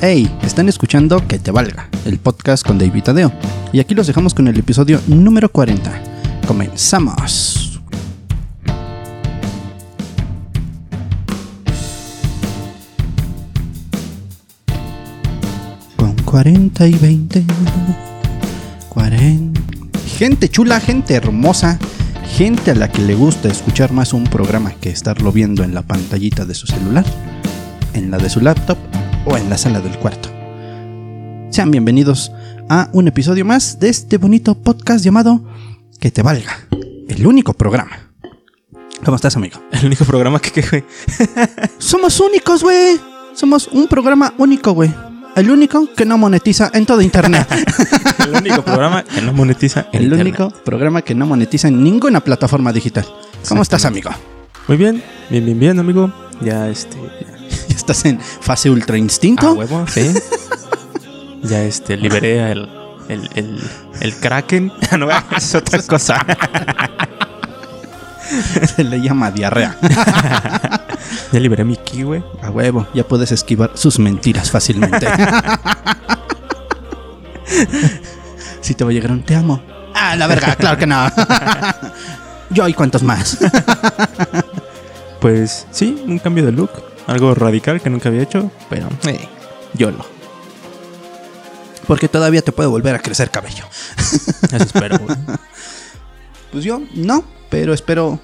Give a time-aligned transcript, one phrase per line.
[0.00, 3.32] Hey, están escuchando Que Te Valga, el podcast con David Tadeo.
[3.72, 6.02] Y aquí los dejamos con el episodio número 40.
[6.46, 7.80] Comenzamos.
[15.96, 17.44] Con 40 y 20.
[18.90, 19.60] 40.
[20.16, 21.76] Gente chula, gente hermosa,
[22.36, 25.82] gente a la que le gusta escuchar más un programa que estarlo viendo en la
[25.82, 27.04] pantallita de su celular,
[27.94, 28.78] en la de su laptop
[29.28, 30.30] o en la sala del cuarto.
[31.50, 32.32] Sean bienvenidos
[32.68, 35.44] a un episodio más de este bonito podcast llamado
[36.00, 36.66] Que te valga,
[37.08, 38.10] el único programa.
[39.04, 39.60] ¿Cómo estás, amigo?
[39.70, 40.84] El único programa que, güey.
[41.78, 42.98] Somos únicos, güey.
[43.34, 44.92] Somos un programa único, güey.
[45.36, 47.46] El único que no monetiza en todo internet.
[48.18, 50.26] El único programa que no monetiza en el internet.
[50.26, 53.06] único programa que no monetiza en ninguna plataforma digital.
[53.48, 54.10] ¿Cómo estás, amigo?
[54.66, 56.12] Muy bien, bien, bien, bien, amigo.
[56.40, 56.96] Ya este.
[57.78, 59.52] ¿Ya estás en fase ultra A instinto?
[59.52, 60.12] huevo, sí.
[61.44, 62.68] ya este, liberé el,
[63.08, 63.62] el, el,
[64.00, 64.72] el Kraken.
[64.98, 66.26] no, es otra cosa.
[68.74, 69.76] Se le llama diarrea.
[71.30, 72.24] ya liberé mi ki, güey.
[72.42, 75.06] A huevo, ya puedes esquivar sus mentiras fácilmente.
[78.60, 79.62] si te va a llegar un te amo.
[79.94, 81.08] Ah, la verga, claro que no.
[82.50, 83.38] Yo y cuántos más.
[85.20, 86.70] Pues sí, un cambio de look.
[87.08, 89.18] Algo radical que nunca había hecho, pero eh,
[89.74, 90.04] YOLO.
[91.86, 93.64] Porque todavía te puede volver a crecer cabello.
[93.96, 95.16] Eso espero, güey.
[96.52, 98.18] Pues yo no, pero espero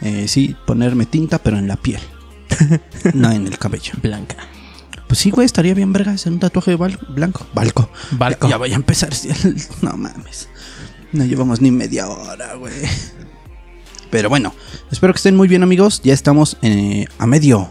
[0.00, 2.00] eh, sí ponerme tinta, pero en la piel.
[3.14, 3.92] no en el cabello.
[4.02, 4.34] Blanca.
[5.06, 7.46] Pues sí, güey, estaría bien verga hacer un tatuaje bal- blanco.
[7.54, 7.88] Balco.
[8.10, 8.48] Balco.
[8.48, 9.10] Ya, ya voy a empezar.
[9.80, 10.48] No mames.
[11.12, 12.74] No llevamos ni media hora, güey.
[14.10, 14.52] Pero bueno,
[14.90, 16.00] espero que estén muy bien, amigos.
[16.02, 17.70] Ya estamos eh, a medio.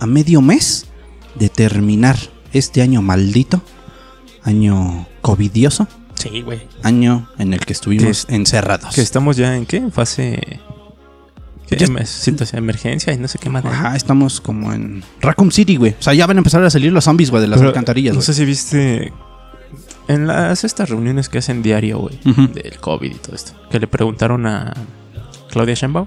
[0.00, 0.86] A medio mes
[1.34, 2.16] de terminar
[2.52, 3.60] este año maldito.
[4.42, 5.86] Año covidioso.
[6.14, 6.60] Sí, güey.
[6.82, 8.94] Año en el que estuvimos Que- encerrados.
[8.94, 9.76] Que estamos ya en qué?
[9.78, 10.60] En fase.
[11.68, 11.76] ¿Qué?
[11.76, 13.64] Ya- Em- situación de emergencia y no sé qué más.
[13.64, 15.94] Ajá, estamos como en Raccoon City, güey.
[15.98, 18.14] O sea, ya van a empezar a salir los zombies, güey, de las Pero alcantarillas,
[18.14, 19.12] No sé si viste.
[20.08, 22.18] En las estas reuniones que hacen diario, güey,
[22.54, 24.72] del COVID y todo esto, que le preguntaron a
[25.50, 26.06] Claudia Sheinbaum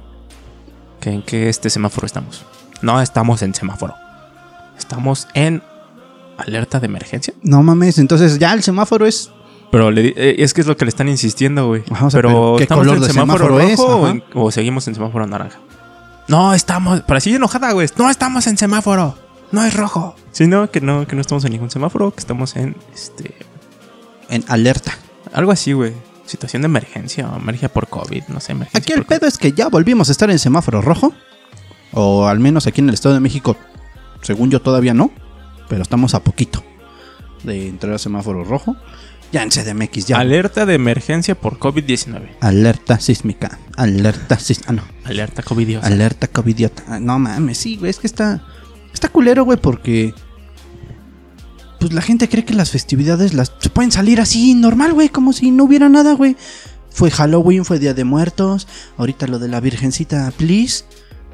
[0.99, 2.43] que en qué este semáforo estamos.
[2.81, 3.95] No estamos en semáforo.
[4.77, 5.61] Estamos en
[6.37, 7.33] alerta de emergencia.
[7.43, 9.31] No mames, entonces ya el semáforo es
[9.71, 11.83] Pero le di- eh, es que es lo que le están insistiendo, güey.
[11.91, 13.77] Ajá, o sea, pero, pero ¿qué ¿estamos color en de semáforo, semáforo es?
[13.79, 14.11] rojo o, Ajá.
[14.11, 15.59] en- o seguimos en semáforo naranja?
[16.27, 17.01] No, estamos.
[17.05, 17.87] Pero así enojada, güey.
[17.97, 19.15] No estamos en semáforo.
[19.51, 20.15] No es rojo.
[20.31, 23.35] Sí, no, que no, que no estamos en ningún semáforo, que estamos en este.
[24.29, 24.93] en alerta.
[25.33, 25.93] Algo así, güey.
[26.25, 28.79] Situación de emergencia o emergencia por COVID, no sé, emergencia.
[28.79, 29.07] Aquí el COVID.
[29.19, 31.13] pedo es que ya volvimos a estar en semáforo rojo.
[31.94, 33.57] O al menos aquí en el Estado de México,
[34.22, 35.12] según yo todavía no.
[35.69, 36.63] Pero estamos a poquito
[37.44, 38.75] de entrar a semáforo rojo.
[39.31, 40.19] Ya en CDMX ya.
[40.19, 42.35] Alerta de emergencia por COVID-19.
[42.41, 43.59] alerta sísmica.
[43.78, 44.72] Alerta sísmica.
[44.72, 44.84] Ah, no.
[45.06, 45.78] Alerta COVID.
[45.81, 46.84] Alerta covidiota.
[46.88, 47.90] Ah, no mames, sí, güey.
[47.90, 48.44] Es que está.
[48.94, 50.13] Está culero, güey, porque.
[51.79, 55.34] Pues la gente cree que las festividades las se pueden salir así, normal, güey, como
[55.34, 56.35] si no hubiera nada, güey.
[56.91, 58.68] Fue Halloween, fue Día de Muertos.
[58.97, 60.84] Ahorita lo de la Virgencita, please.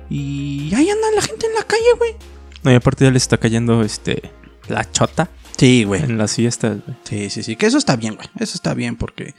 [0.09, 2.15] Y ahí anda la gente en la calle, güey.
[2.63, 4.31] No, y aparte ya le está cayendo este.
[4.67, 6.03] La chota Sí, güey.
[6.03, 6.97] en las fiestas, güey.
[7.03, 7.55] Sí, sí, sí.
[7.55, 8.27] Que eso está bien, güey.
[8.39, 9.33] Eso está bien porque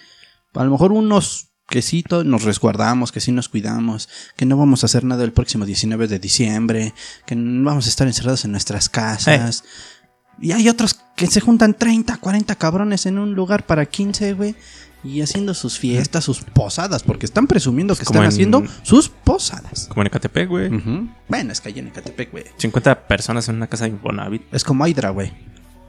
[0.55, 4.83] a lo mejor unos que sí nos resguardamos, que sí nos cuidamos, que no vamos
[4.83, 6.95] a hacer nada el próximo 19 de diciembre,
[7.27, 9.65] que no vamos a estar encerrados en nuestras casas.
[10.41, 14.55] Y hay otros que se juntan 30, 40 cabrones en un lugar para 15, güey.
[15.05, 19.87] Y haciendo sus fiestas, sus posadas, porque están presumiendo que están en- haciendo sus posadas.
[19.89, 20.75] Como en Ecatepec, güey.
[20.75, 21.09] Ujú.
[21.29, 22.45] Bueno, es que allá en Ecatepec, güey.
[22.57, 24.43] 50 personas en una casa de Infonavit.
[24.53, 25.33] Es como Hydra, güey.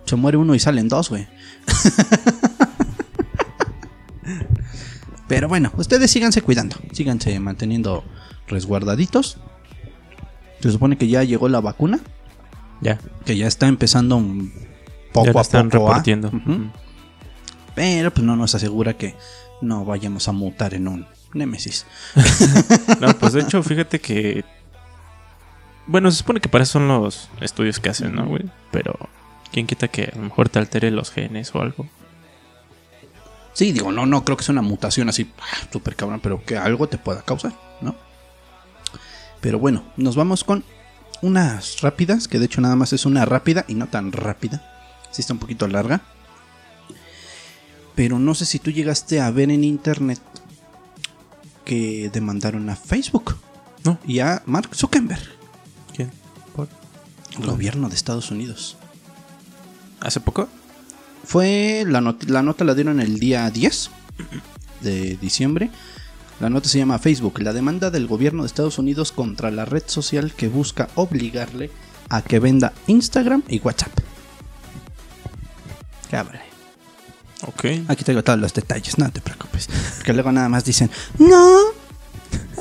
[0.06, 1.28] Se muere uno y salen dos, güey.
[5.28, 6.76] Pero bueno, ustedes síganse cuidando.
[6.92, 8.04] Síganse manteniendo
[8.48, 9.38] resguardaditos.
[10.62, 12.00] Se supone que ya llegó la vacuna.
[12.82, 13.00] Ya.
[13.26, 14.52] Que ya está empezando un
[15.14, 15.58] poco ya a poco.
[15.58, 16.28] a- repartiendo.
[16.30, 16.70] Ujú.
[17.76, 19.16] Pero pues no nos asegura que
[19.62, 21.86] no vayamos a mutar en un Némesis.
[23.00, 24.44] No, pues de hecho, fíjate que.
[25.88, 28.44] Bueno, se supone que para eso son los estudios que hacen, ¿no, güey?
[28.72, 28.96] Pero,
[29.52, 31.88] ¿quién quita que a lo mejor te altere los genes o algo?
[33.54, 36.58] Sí, digo, no, no creo que sea una mutación así ah, súper cabrón, pero que
[36.58, 37.96] algo te pueda causar, ¿no?
[39.42, 40.64] Pero bueno, nos vamos con
[41.22, 44.79] unas rápidas, que de hecho nada más es una rápida y no tan rápida.
[45.12, 46.02] Sí está un poquito larga.
[47.96, 50.20] Pero no sé si tú llegaste a ver en internet
[51.66, 53.36] que demandaron a Facebook
[53.84, 54.00] No.
[54.08, 55.22] y a Mark Zuckerberg,
[55.96, 56.10] ¿Quién?
[56.56, 56.68] ¿Por?
[57.38, 58.78] el gobierno de Estados Unidos.
[60.00, 60.48] ¿Hace poco?
[61.26, 63.90] Fue la, not- la nota la dieron el día 10
[64.82, 65.70] de diciembre.
[66.40, 69.84] La nota se llama Facebook, la demanda del gobierno de Estados Unidos contra la red
[69.88, 71.70] social que busca obligarle
[72.08, 73.92] a que venda Instagram y WhatsApp.
[76.10, 76.42] Cabrón.
[77.48, 77.66] Ok.
[77.88, 79.70] Aquí tengo todos los detalles, no te preocupes.
[79.98, 81.60] Porque luego nada más dicen, no,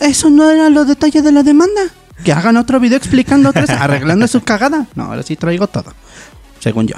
[0.00, 1.83] eso no era los detalles de la demanda.
[2.25, 4.87] Que hagan otro video explicando otra vez, arreglando su cagada.
[4.95, 5.93] No, ahora sí traigo todo.
[6.61, 6.97] Según yo.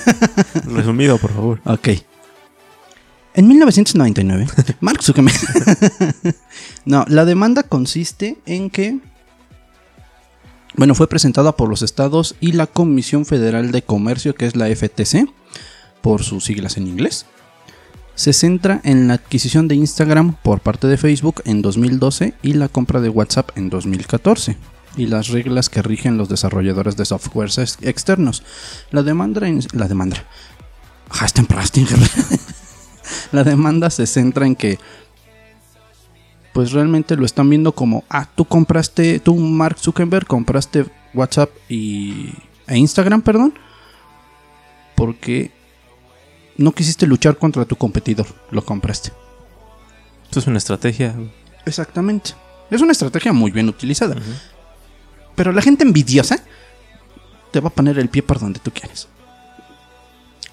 [0.64, 1.60] Resumido, por favor.
[1.64, 1.88] Ok.
[3.34, 4.48] En 1999,
[4.80, 5.36] Mark Zuckerberg.
[6.84, 8.98] no, la demanda consiste en que.
[10.74, 14.66] Bueno, fue presentada por los estados y la Comisión Federal de Comercio, que es la
[14.66, 15.28] FTC,
[16.02, 17.26] por sus siglas en inglés.
[18.14, 22.68] Se centra en la adquisición de Instagram por parte de Facebook en 2012 y la
[22.68, 24.56] compra de WhatsApp en 2014
[24.96, 28.42] y las reglas que rigen los desarrolladores de software ex- externos.
[28.90, 30.24] La demanda en- la demanda
[31.48, 31.98] Prastinger.
[33.32, 34.78] La demanda se centra en que
[36.52, 40.84] pues realmente lo están viendo como ah, tú compraste, tú Mark Zuckerberg compraste
[41.14, 42.32] WhatsApp y
[42.66, 43.54] e Instagram, perdón,
[44.96, 45.52] porque
[46.58, 49.12] no quisiste luchar contra tu competidor, lo compraste.
[50.24, 51.14] Esto es una estrategia.
[51.64, 52.32] Exactamente.
[52.70, 54.16] Es una estrategia muy bien utilizada.
[55.34, 56.38] Pero la gente envidiosa
[57.52, 59.08] te va a poner el pie por donde tú quieres.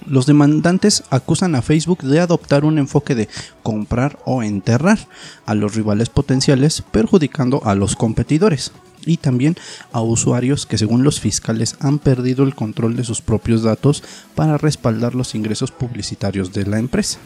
[0.05, 3.27] Los demandantes acusan a Facebook de adoptar un enfoque de
[3.63, 4.99] comprar o enterrar
[5.47, 8.71] a los rivales potenciales, perjudicando a los competidores
[9.05, 9.55] y también
[9.91, 14.03] a usuarios que según los fiscales han perdido el control de sus propios datos
[14.35, 17.19] para respaldar los ingresos publicitarios de la empresa.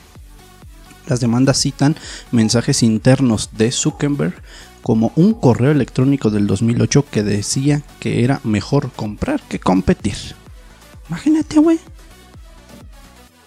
[1.07, 1.95] Las demandas citan
[2.31, 4.35] mensajes internos de Zuckerberg
[4.81, 10.15] como un correo electrónico del 2008 que decía que era mejor comprar que competir.
[11.09, 11.79] Imagínate, güey.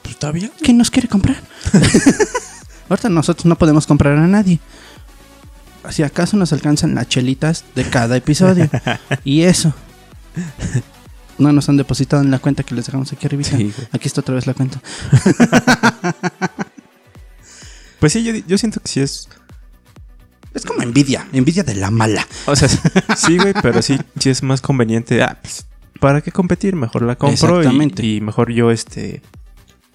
[0.02, 0.50] Pues está bien.
[0.61, 1.40] ¿Quién nos quiere comprar?
[2.88, 4.58] Ahorita nosotros no podemos comprar a nadie.
[5.90, 8.69] Si acaso nos alcanzan las chelitas de cada episodio.
[9.25, 9.75] y eso.
[11.38, 13.44] No nos han depositado en la cuenta que les dejamos aquí arriba.
[13.44, 13.73] Sí.
[13.90, 14.81] Aquí está otra vez la cuenta.
[18.02, 19.29] Pues sí, yo, yo siento que sí es.
[20.55, 22.26] Es como envidia, envidia de la mala.
[22.46, 22.67] O sea,
[23.17, 25.23] sí, güey, pero sí, sí es más conveniente.
[25.23, 25.67] Ah, pues,
[26.00, 26.75] ¿para qué competir?
[26.75, 27.62] Mejor la compro.
[27.62, 29.23] Y, mejor yo, este,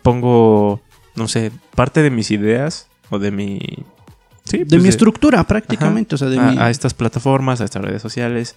[0.04, 0.82] pongo,
[1.16, 3.60] no sé, parte de mis ideas o de mi...
[4.48, 6.16] Sí, De pues, mi estructura, prácticamente.
[6.16, 6.58] O sea, de a, mi.
[6.58, 8.56] a estas plataformas, a estas redes sociales.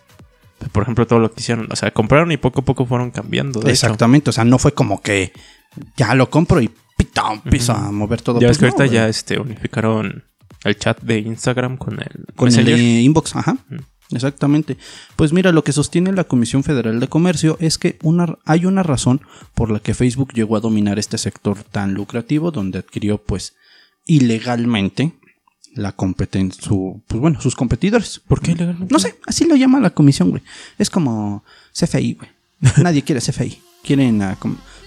[0.72, 1.68] Por ejemplo, todo lo que hicieron.
[1.70, 3.60] O sea, compraron y poco a poco fueron cambiando.
[3.60, 3.86] De hecho.
[3.86, 4.30] Exactamente.
[4.30, 5.32] O sea, no fue como que
[5.96, 7.22] ya lo compro y pita,
[7.74, 8.40] a mover todo.
[8.40, 10.24] Ya Pues ves que no, ahorita ya este, unificaron
[10.64, 13.56] el chat de Instagram con el Con el inbox, ajá.
[14.12, 14.76] Exactamente.
[15.16, 18.82] Pues mira, lo que sostiene la Comisión Federal de Comercio es que una, hay una
[18.82, 19.22] razón
[19.54, 23.54] por la que Facebook llegó a dominar este sector tan lucrativo, donde adquirió, pues,
[24.06, 25.12] ilegalmente
[25.74, 28.20] la competencia, su, pues bueno, sus competidores.
[28.26, 28.92] ¿Por qué legalmente?
[28.92, 30.42] No sé, así lo llama la comisión, güey.
[30.78, 32.30] Es como CFI, güey.
[32.82, 33.60] Nadie quiere CFI.
[33.82, 34.36] Quieren a,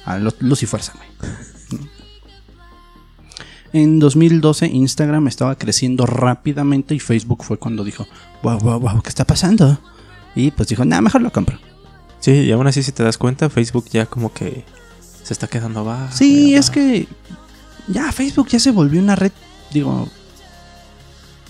[0.05, 1.81] a Lu- Luz y Fuerza, güey.
[3.71, 8.05] En 2012 Instagram estaba creciendo rápidamente y Facebook fue cuando dijo,
[8.43, 9.79] wow, wow, wow, ¿qué está pasando?
[10.35, 11.57] Y pues dijo, nada, mejor lo compro.
[12.19, 14.63] Sí, y aún así, si te das cuenta, Facebook ya como que
[15.23, 16.15] se está quedando abajo.
[16.15, 17.07] Sí, es que
[17.87, 19.31] ya Facebook ya se volvió una red,
[19.71, 20.07] digo,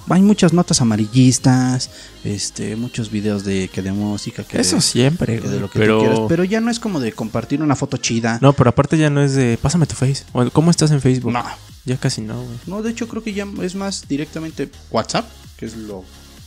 [0.10, 1.90] hay muchas notas amarillistas,
[2.24, 5.80] este, muchos videos de que de música, que Eso de- siempre, que de lo que
[5.80, 5.98] pero...
[5.98, 8.40] tú quieras, pero ya no es como de compartir una foto chida.
[8.42, 9.58] No, pero aparte ya no es de...
[9.62, 10.24] Pásame tu face.
[10.34, 11.32] O, ¿Cómo estás en Facebook?
[11.32, 11.44] No,
[11.86, 12.58] Ya casi no, güey.
[12.68, 15.26] no, de hecho creo que ya es más directamente WhatsApp,
[15.58, 16.04] que es lo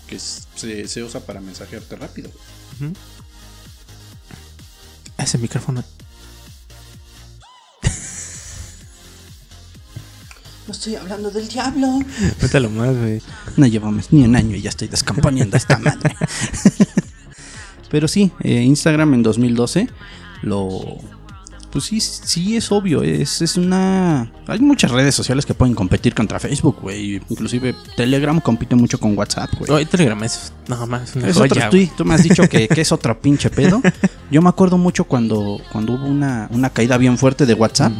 [0.06, 2.30] que es- se, se usa para mensajearte rápido.
[2.80, 2.92] Ujú.
[5.18, 5.82] Ese micrófono...
[10.66, 12.00] No estoy hablando del diablo.
[12.42, 13.22] Mételo más, güey.
[13.56, 16.16] No llevamos ni un año y ya estoy descomponiendo esta madre.
[17.90, 19.88] Pero sí, eh, Instagram en 2012
[20.42, 20.98] lo...
[21.70, 24.32] Pues sí, sí es obvio, es, es una...
[24.46, 27.20] Hay muchas redes sociales que pueden competir contra Facebook, güey.
[27.28, 29.82] Inclusive Telegram compite mucho con WhatsApp, güey.
[29.82, 31.90] Y Telegram es nada más una Es joya, otro, güey.
[31.94, 33.82] tú, me has dicho que, que es otro pinche pedo.
[34.30, 37.92] Yo me acuerdo mucho cuando, cuando hubo una, una caída bien fuerte de WhatsApp.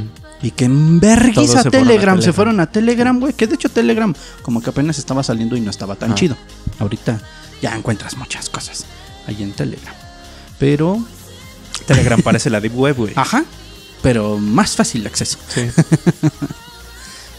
[0.43, 3.33] Y que en vergüenza se Telegram, se fueron a Telegram, güey.
[3.33, 6.15] Que de hecho Telegram como que apenas estaba saliendo y no estaba tan Ah.
[6.15, 6.37] chido.
[6.79, 7.21] Ahorita
[7.63, 8.85] ya encuentras muchas cosas
[9.27, 9.95] ahí en Telegram.
[10.59, 11.03] Pero,
[11.87, 13.13] Telegram parece la Deep Web, güey.
[13.17, 13.45] ajá,
[14.03, 15.39] pero más fácil de acceso.
[15.49, 15.63] Sí.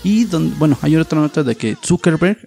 [0.04, 2.38] Y bueno, hay otra nota de que Zuckerberg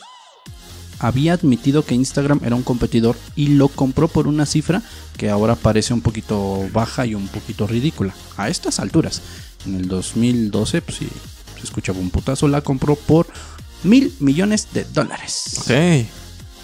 [0.99, 4.83] había admitido que Instagram era un competidor y lo compró por una cifra
[5.17, 8.15] que ahora parece un poquito baja y un poquito ridícula.
[8.37, 9.21] A estas alturas,
[9.67, 11.09] en el 2012, pues sí,
[11.57, 13.27] se escuchaba un putazo, la compró por
[13.83, 15.57] mil millones de dólares.
[15.61, 15.71] Ok.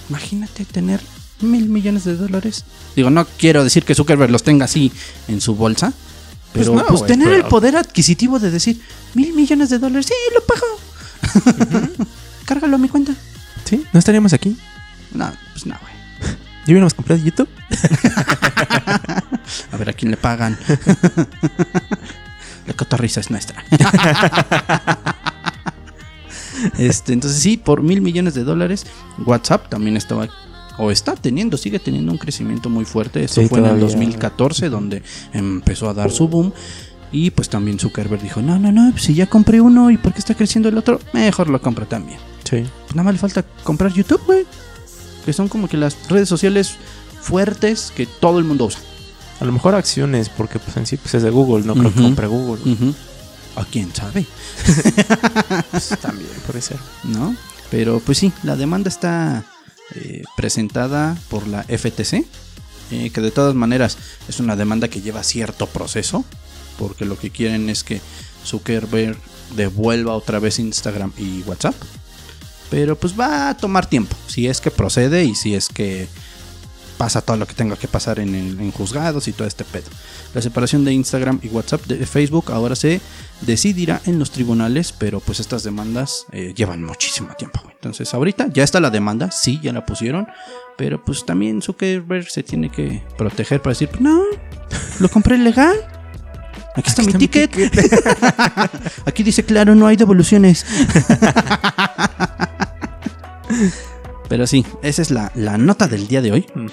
[0.09, 1.01] Imagínate tener
[1.41, 2.65] mil millones de dólares.
[2.95, 4.93] Digo, no quiero decir que Zuckerberg los tenga así
[5.29, 5.93] en su bolsa.
[6.53, 8.81] Pues Pero no, pues, tener pero- el poder adquisitivo de decir
[9.15, 11.87] mil millones de dólares, sí, lo pago.
[12.47, 13.13] Cárgalo a mi cuenta.
[13.65, 13.85] ¿Sí?
[13.93, 14.57] ¿No estaríamos aquí?
[15.13, 15.93] No, pues no, güey.
[16.67, 17.49] ¿Yo hubiéramos comprado YouTube?
[19.73, 20.59] A ver a quién le pagan.
[22.67, 23.65] La cotorriza es nuestra.
[26.79, 28.87] este, entonces sí, por mil millones de dólares,
[29.25, 30.29] WhatsApp también estaba
[30.79, 33.25] o está teniendo, sigue teniendo un crecimiento muy fuerte.
[33.25, 33.87] Esto Sí, fue en el todavía.
[33.97, 36.53] 2014 donde empezó a dar su boom.
[37.13, 40.19] Y pues también Zuckerberg dijo, no, no, no, si ya compré uno y por qué
[40.19, 42.19] está creciendo el otro, mejor lo compro también.
[42.45, 42.65] Sí.
[42.85, 44.45] Pues nada más le falta comprar YouTube, güey.
[45.25, 46.77] Que son como que las redes sociales
[47.21, 48.81] fuertes que todo el mundo usa.
[49.41, 52.03] A lo mejor acciones, porque pues en sí pues es de Google, no creo que
[52.03, 52.95] compre Google.
[53.57, 54.27] ¿A quién sabe?
[55.71, 56.79] Pues, también puede ser.
[57.05, 57.37] ¿No?
[57.71, 59.45] Pero pues sí, la demanda está
[59.95, 62.25] eh, presentada por la FTC,
[62.91, 66.25] eh, que de todas maneras es una demanda que lleva cierto proceso,
[66.79, 68.01] porque lo que quieren es que
[68.45, 69.17] Zuckerberg
[69.57, 71.75] devuelva otra vez Instagram y WhatsApp.
[72.71, 76.09] Pero pues va a tomar tiempo, si es que procede y si es que
[76.97, 79.87] pasa todo lo que tenga que pasar en, en juzgados y todo este pedo.
[80.35, 83.01] La separación de Instagram y WhatsApp de Facebook ahora se
[83.41, 87.61] decidirá en los tribunales, pero pues estas demandas eh, llevan muchísimo tiempo.
[87.63, 87.75] güey.
[87.75, 90.27] Entonces ahorita ya está la demanda, sí, ya la pusieron,
[90.77, 94.23] pero pues también Zuckerberg se tiene que proteger para decir, no,
[94.99, 95.77] lo compré legal.
[96.75, 99.01] Aquí está, Aquí mi está mi ticket.
[99.07, 100.67] Aquí dice claro, no hay devoluciones.
[104.29, 106.47] Pero sí, esa es la, la nota del día de hoy.
[106.55, 106.67] Mm.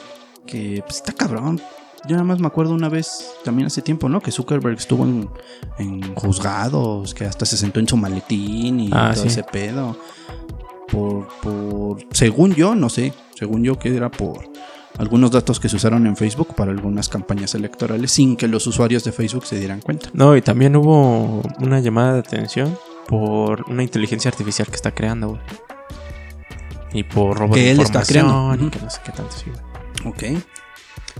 [0.45, 1.61] Que pues, está cabrón.
[2.05, 4.19] Yo nada más me acuerdo una vez, también hace tiempo, ¿no?
[4.19, 5.29] Que Zuckerberg estuvo en,
[5.77, 9.29] en juzgados, que hasta se sentó en su maletín y Ah, todo sí.
[9.29, 9.95] ese pedo.
[10.91, 14.49] Por, por, según yo, no sé, según yo que era por
[14.97, 19.03] algunos datos que se usaron en Facebook para algunas campañas electorales sin que los usuarios
[19.05, 20.09] de Facebook se dieran cuenta.
[20.13, 25.29] No, y también hubo una llamada de atención por una inteligencia artificial que está creando,
[25.29, 25.41] güey.
[26.93, 30.13] Y por robo Que de él información y que no sé qué tanto, sí, güey.
[30.13, 30.43] Ok.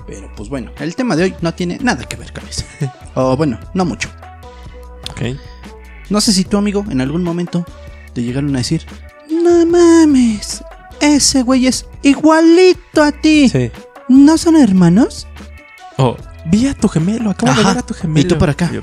[0.08, 2.64] Pero pues bueno, el tema de hoy no tiene nada que ver con eso.
[3.16, 4.10] o bueno, no mucho.
[5.12, 5.38] Ok.
[6.10, 7.66] No sé si tu amigo en algún momento
[8.14, 8.86] te llegaron a decir,
[9.30, 10.64] no mames,
[11.00, 13.50] ese güey es igualito a ti.
[13.50, 13.72] Sí.
[14.10, 15.28] ¿No son hermanos?
[15.98, 17.70] Oh, vi a tu gemelo, acabo de Ajá.
[17.70, 18.20] ver a tu gemelo.
[18.20, 18.70] Y tú por acá.
[18.72, 18.82] Yo,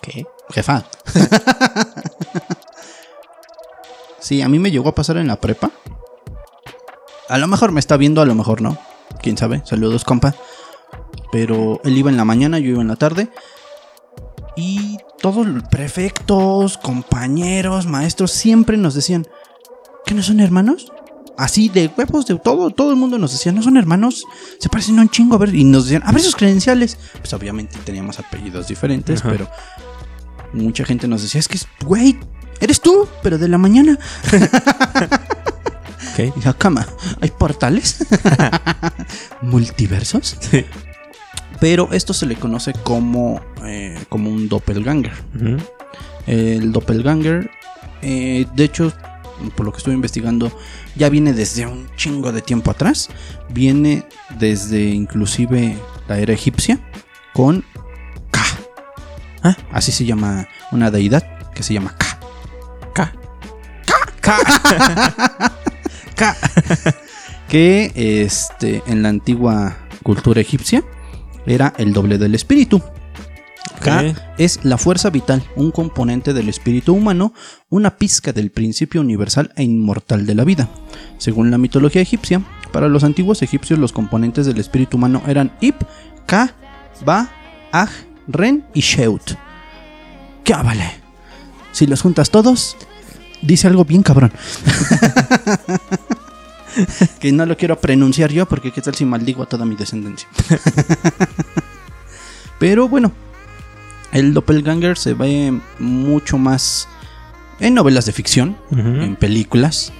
[0.00, 0.24] ¿Qué?
[0.50, 0.84] Jefa.
[4.20, 5.70] sí, a mí me llegó a pasar en la prepa.
[7.28, 8.78] A lo mejor me está viendo, a lo mejor no.
[9.22, 9.62] Quién sabe.
[9.64, 10.34] Saludos, compa.
[11.30, 13.28] Pero él iba en la mañana, yo iba en la tarde.
[14.56, 19.26] Y todos los prefectos, compañeros, maestros siempre nos decían
[20.06, 20.92] que no son hermanos.
[21.36, 24.24] Así de huevos de todo, todo el mundo nos decía, no son hermanos,
[24.58, 26.98] se parecen un chingo, a ver, y nos decían, a ver sus credenciales.
[27.18, 29.30] Pues obviamente teníamos apellidos diferentes, Ajá.
[29.30, 29.48] pero
[30.52, 32.18] mucha gente nos decía, es que, güey,
[32.60, 33.98] eres tú, pero de la mañana.
[36.12, 36.36] Ok.
[36.36, 36.86] Y yo, cama,
[37.20, 38.06] ¿hay portales?
[39.42, 40.36] ¿Multiversos?
[40.40, 40.64] Sí.
[41.60, 45.12] Pero esto se le conoce como, eh, como un doppelganger.
[46.26, 47.50] El doppelganger,
[48.02, 48.92] eh, de hecho,
[49.56, 50.52] por lo que estuve investigando,
[50.94, 53.08] ya viene desde un chingo de tiempo atrás.
[53.48, 54.04] Viene
[54.38, 56.78] desde inclusive la era egipcia
[57.32, 57.64] con
[58.30, 58.44] Ka.
[59.42, 59.56] Ah.
[59.72, 61.24] Así se llama una deidad
[61.54, 61.94] que se llama.
[61.96, 62.07] K.
[66.14, 66.36] Ka.
[67.48, 70.82] que este, en la antigua cultura egipcia
[71.46, 72.82] era el doble del espíritu.
[73.80, 74.16] Ka Ok.
[74.38, 77.32] es la fuerza vital, un componente del espíritu humano,
[77.70, 80.68] una pizca del principio universal e inmortal de la vida.
[81.18, 82.42] Según la mitología egipcia,
[82.72, 85.76] para los antiguos egipcios los componentes del espíritu humano eran Ip,
[86.26, 86.54] Ka,
[87.04, 87.30] Ba,
[87.70, 87.88] Aj,
[88.26, 89.34] Ren y Sheut.
[90.44, 90.90] ¿Qué vale?
[91.72, 92.76] Si los juntas todos,
[93.42, 94.32] dice algo bien cabrón.
[97.20, 100.28] que no lo quiero pronunciar yo porque qué tal si maldigo a toda mi descendencia.
[102.58, 103.12] Pero bueno,
[104.12, 106.88] el doppelganger se ve mucho más
[107.60, 109.92] en novelas de ficción, en películas,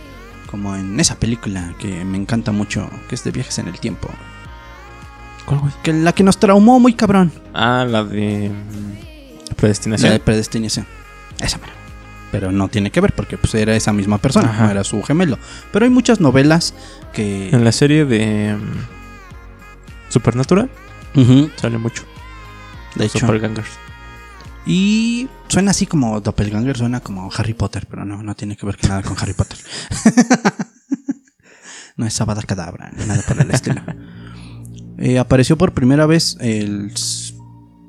[0.50, 4.08] como en esa película que me encanta mucho, que es de viajes en el tiempo.
[5.44, 5.72] ¿Cuál, güey?
[5.82, 7.32] Que la que nos traumó muy cabrón.
[7.54, 10.12] Ah, la de mm, La predestinación.
[10.12, 10.86] de predestinación.
[11.40, 11.72] Esa mera.
[12.30, 14.64] Pero no tiene que ver porque pues era esa misma persona, Ajá.
[14.66, 15.38] no era su gemelo.
[15.72, 16.74] Pero hay muchas novelas
[17.12, 17.48] que...
[17.50, 20.70] En la serie de mm, Supernatural
[21.56, 22.04] sale mucho.
[22.94, 23.20] de hecho.
[23.26, 23.70] Doppelgangers.
[24.66, 28.76] Y suena así como Doppelganger, suena como Harry Potter, pero no, no tiene que ver
[28.86, 29.58] nada con Harry Potter.
[31.96, 33.80] no es Sabada Cadabra, nada por el estilo.
[34.98, 36.92] Eh, apareció por primera vez el.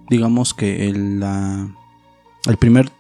[0.10, 1.20] Digamos que el.
[1.20, 1.68] la-
[2.46, 2.92] el primer.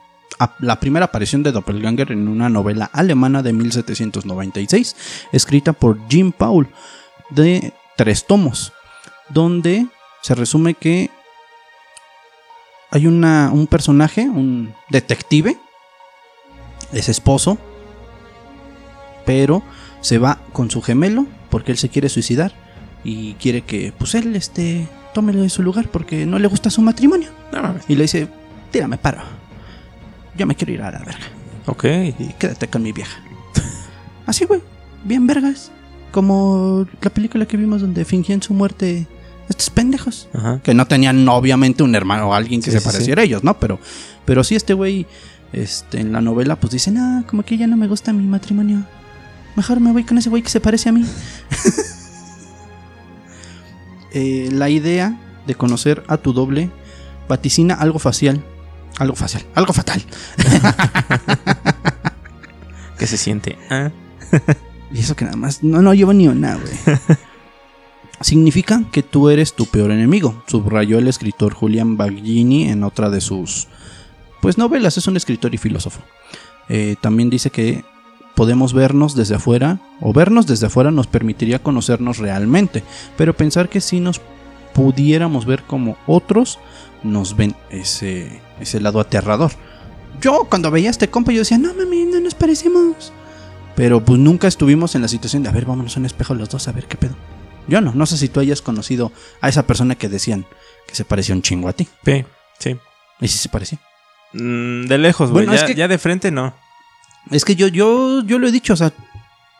[0.59, 4.95] La primera aparición de Doppelganger en una novela alemana de 1796,
[5.33, 6.69] escrita por Jim Paul,
[7.29, 8.71] de tres tomos,
[9.29, 9.87] donde
[10.21, 11.09] se resume que
[12.91, 15.57] hay una, un personaje, un detective,
[16.91, 17.57] es esposo,
[19.25, 19.61] pero
[20.01, 22.53] se va con su gemelo porque él se quiere suicidar
[23.03, 27.29] y quiere que pues él este tómele su lugar porque no le gusta su matrimonio
[27.51, 28.27] No y le dice,
[28.71, 29.38] "Tírame paro.
[30.39, 31.19] Yo me quiero ir a la verga
[31.67, 31.85] Ok.
[32.17, 33.19] y quédate con mi vieja."
[34.25, 34.61] Así, güey,
[35.03, 35.71] bien vergas,
[36.11, 39.05] como la película que vimos donde fingían su muerte
[39.49, 40.59] estos pendejos Ajá.
[40.63, 43.43] que no tenían obviamente un hermano o alguien que Sí, se sí, pareciera a ellos,
[43.43, 43.59] ¿no?
[43.59, 43.79] Pero,
[44.25, 45.07] pero sí este güey,
[45.53, 48.83] este, en la novela, pues dice, no, como que ya no me gusta mi matrimonio.
[49.55, 51.03] Mejor me voy con ese güey que se parece a mí.
[54.11, 56.71] Eh, la idea de conocer a tu doble
[57.27, 58.43] vaticina algo facial.
[58.99, 60.03] Algo facial, algo fatal.
[62.99, 63.57] ¿Qué se siente?
[63.69, 63.89] Ah,
[64.91, 66.73] Y eso que nada más, no, no llevo ni una, güey.
[68.21, 73.21] Significa que tú eres tu peor enemigo, subrayó el escritor Julian Baggini en otra de
[73.21, 73.67] sus
[74.41, 76.01] pues novelas, es un escritor y filósofo.
[76.69, 77.83] Eh, también dice que
[78.35, 82.83] podemos vernos desde afuera, o vernos desde afuera nos permitiría conocernos realmente,
[83.17, 84.21] pero pensar que si nos
[84.73, 86.59] pudiéramos ver como otros,
[87.03, 89.51] nos ven ese, ese lado aterrador.
[90.21, 93.13] Yo cuando veía a este compa yo decía, no mami, no nos parecemos.
[93.75, 96.49] Pero pues nunca estuvimos en la situación de, a ver, vámonos a un espejo los
[96.49, 97.15] dos a ver qué pedo.
[97.67, 99.11] Yo no, no sé si tú hayas conocido
[99.41, 100.45] a esa persona que decían
[100.87, 101.87] que se parecía un chingo a ti.
[102.05, 102.25] sí,
[102.57, 102.77] sí.
[103.21, 103.79] Y sí se parecía.
[104.33, 105.45] Mm, de lejos, güey.
[105.45, 106.53] Bueno, es ya, que- ya de frente no.
[107.31, 108.91] Es que yo, yo, yo lo he dicho, o sea,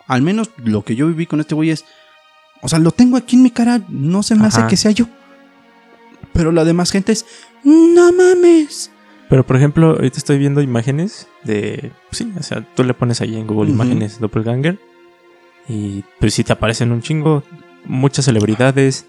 [0.08, 1.86] al menos lo que yo viví con este güey es,
[2.62, 5.08] o sea, lo tengo aquí en mi cara, no se me hace que sea yo.
[6.40, 7.26] Pero la demás gente es,
[7.66, 8.92] no mames.
[9.28, 11.92] Pero por ejemplo, ahorita estoy viendo imágenes de.
[12.12, 14.80] Sí, o sea, tú le pones ahí en Google imágenes Doppelganger.
[15.68, 17.44] Y pues sí te aparecen un chingo.
[17.84, 19.06] Muchas celebridades.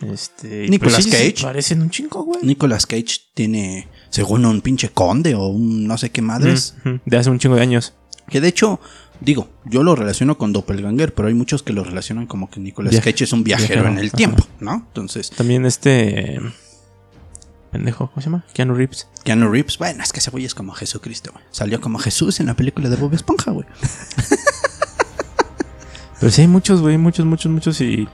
[0.00, 0.64] Este.
[0.64, 1.44] y, Nicolas pues, Cage.
[1.44, 2.40] Aparecen un chingo, güey.
[2.42, 6.76] Nicolas Cage tiene, según un pinche conde o un no sé qué madres.
[7.04, 7.92] De hace un chingo de años.
[8.30, 8.80] Que de hecho,
[9.24, 12.92] digo, yo lo relaciono con Doppelganger, pero hay muchos que lo relacionan como que Nicolas
[12.92, 14.16] Viaje- Cage es un viajero, viajero, en el ajá.
[14.16, 14.74] tiempo, ¿no?
[14.88, 16.40] Entonces, También este.
[17.72, 18.44] Pendejo, ¿cómo se llama?
[18.52, 19.08] Keanu Reeves.
[19.24, 21.44] Keanu Reeves, bueno, es que ese güey es como Jesucristo, güey.
[21.50, 23.66] Salió como Jesús en la película de Bob Esponja, güey.
[26.20, 26.96] Pero sí hay muchos, güey.
[26.98, 27.80] Muchos, muchos, muchos.
[27.80, 28.08] Y.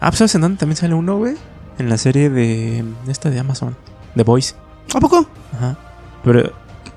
[0.00, 1.34] Ah, pues ¿sabes en dónde también sale uno, güey?
[1.78, 2.84] En la serie de.
[3.08, 3.76] Esta de Amazon.
[4.14, 4.54] The Voice.
[4.94, 5.28] ¿A poco?
[5.54, 5.78] Ajá.
[6.22, 6.52] Pero.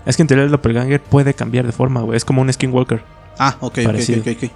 [0.06, 2.18] Es que en teoría el Doppelganger puede cambiar de forma, güey.
[2.18, 3.04] Es como un Skinwalker.
[3.38, 4.22] Ah, ok, ok, Parecido.
[4.22, 4.52] ok, ok.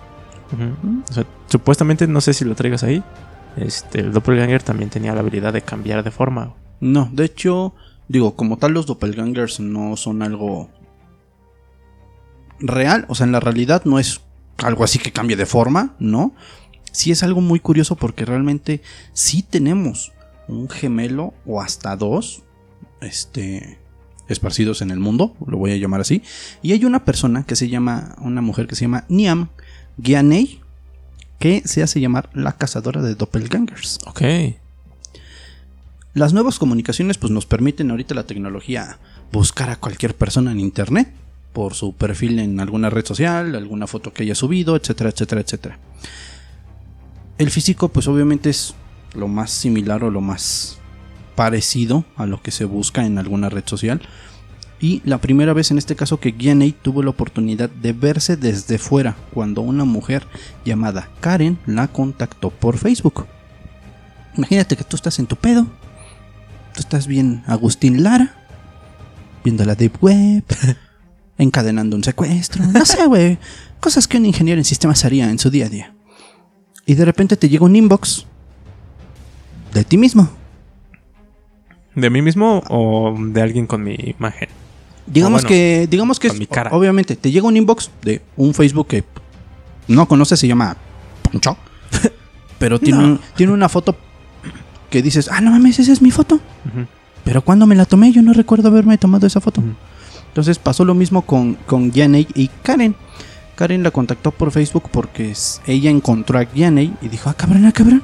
[1.10, 3.04] O sea, supuestamente, no sé si lo traigas ahí.
[3.56, 6.54] Este, el Doppelganger también tenía la habilidad de cambiar de forma.
[6.80, 7.74] No, de hecho,
[8.08, 10.70] digo, como tal los doppelgangers no son algo
[12.60, 14.22] real, o sea, en la realidad no es
[14.58, 16.34] algo así que cambie de forma, ¿no?
[16.92, 18.82] Sí es algo muy curioso porque realmente
[19.14, 20.14] sí tenemos
[20.48, 22.44] un gemelo o hasta dos,
[23.02, 23.80] este,
[24.28, 26.22] esparcidos en el mundo, lo voy a llamar así,
[26.62, 29.50] y hay una persona que se llama, una mujer que se llama Niam
[30.02, 30.60] Gianei,
[31.40, 34.00] que se hace llamar la cazadora de doppelgangers.
[34.06, 34.22] Ok.
[36.14, 38.98] Las nuevas comunicaciones pues nos permiten ahorita la tecnología
[39.32, 41.12] buscar a cualquier persona en internet
[41.54, 45.80] por su perfil en alguna red social, alguna foto que haya subido, etcétera, etcétera, etcétera.
[47.38, 48.74] El físico pues obviamente es
[49.14, 50.80] lo más similar o lo más
[51.38, 54.02] parecido a lo que se busca en alguna red social.
[54.80, 58.80] Y la primera vez en este caso que Gianey tuvo la oportunidad de verse desde
[58.80, 60.26] fuera cuando una mujer
[60.66, 63.28] llamada Karen la contactó por Facebook.
[64.36, 65.68] Imagínate que tú estás en tu pedo,
[66.74, 68.36] tú estás bien Agustín Lara,
[69.44, 70.44] viendo la Deep Web,
[71.38, 73.38] encadenando un secuestro, no sé, güey,
[73.80, 75.94] cosas que un ingeniero en sistemas haría en su día a día.
[76.88, 78.26] Y de repente te llega un inbox
[79.74, 80.47] de ti mismo.
[81.98, 84.50] ¿De mí mismo o de alguien con mi imagen?
[85.08, 86.70] Digamos bueno, que, digamos que es- mi cara.
[86.72, 89.04] obviamente te llega un inbox de un Facebook que
[89.88, 90.78] no conoces, se llama
[91.24, 91.58] Poncho,
[92.60, 93.06] pero tiene, No.
[93.06, 93.96] un- tiene una foto
[94.92, 96.40] que dices, ah, no mames, esa es mi foto.
[97.24, 99.62] Pero cuando me la tomé, yo no recuerdo haberme tomado esa foto.
[100.28, 102.96] Entonces pasó lo mismo con, con Yaney y Karen.
[103.56, 105.34] Karen la contactó por Facebook porque
[105.66, 108.04] ella encontró a Yaney y dijo, ah, cabrón, ah, cabrón.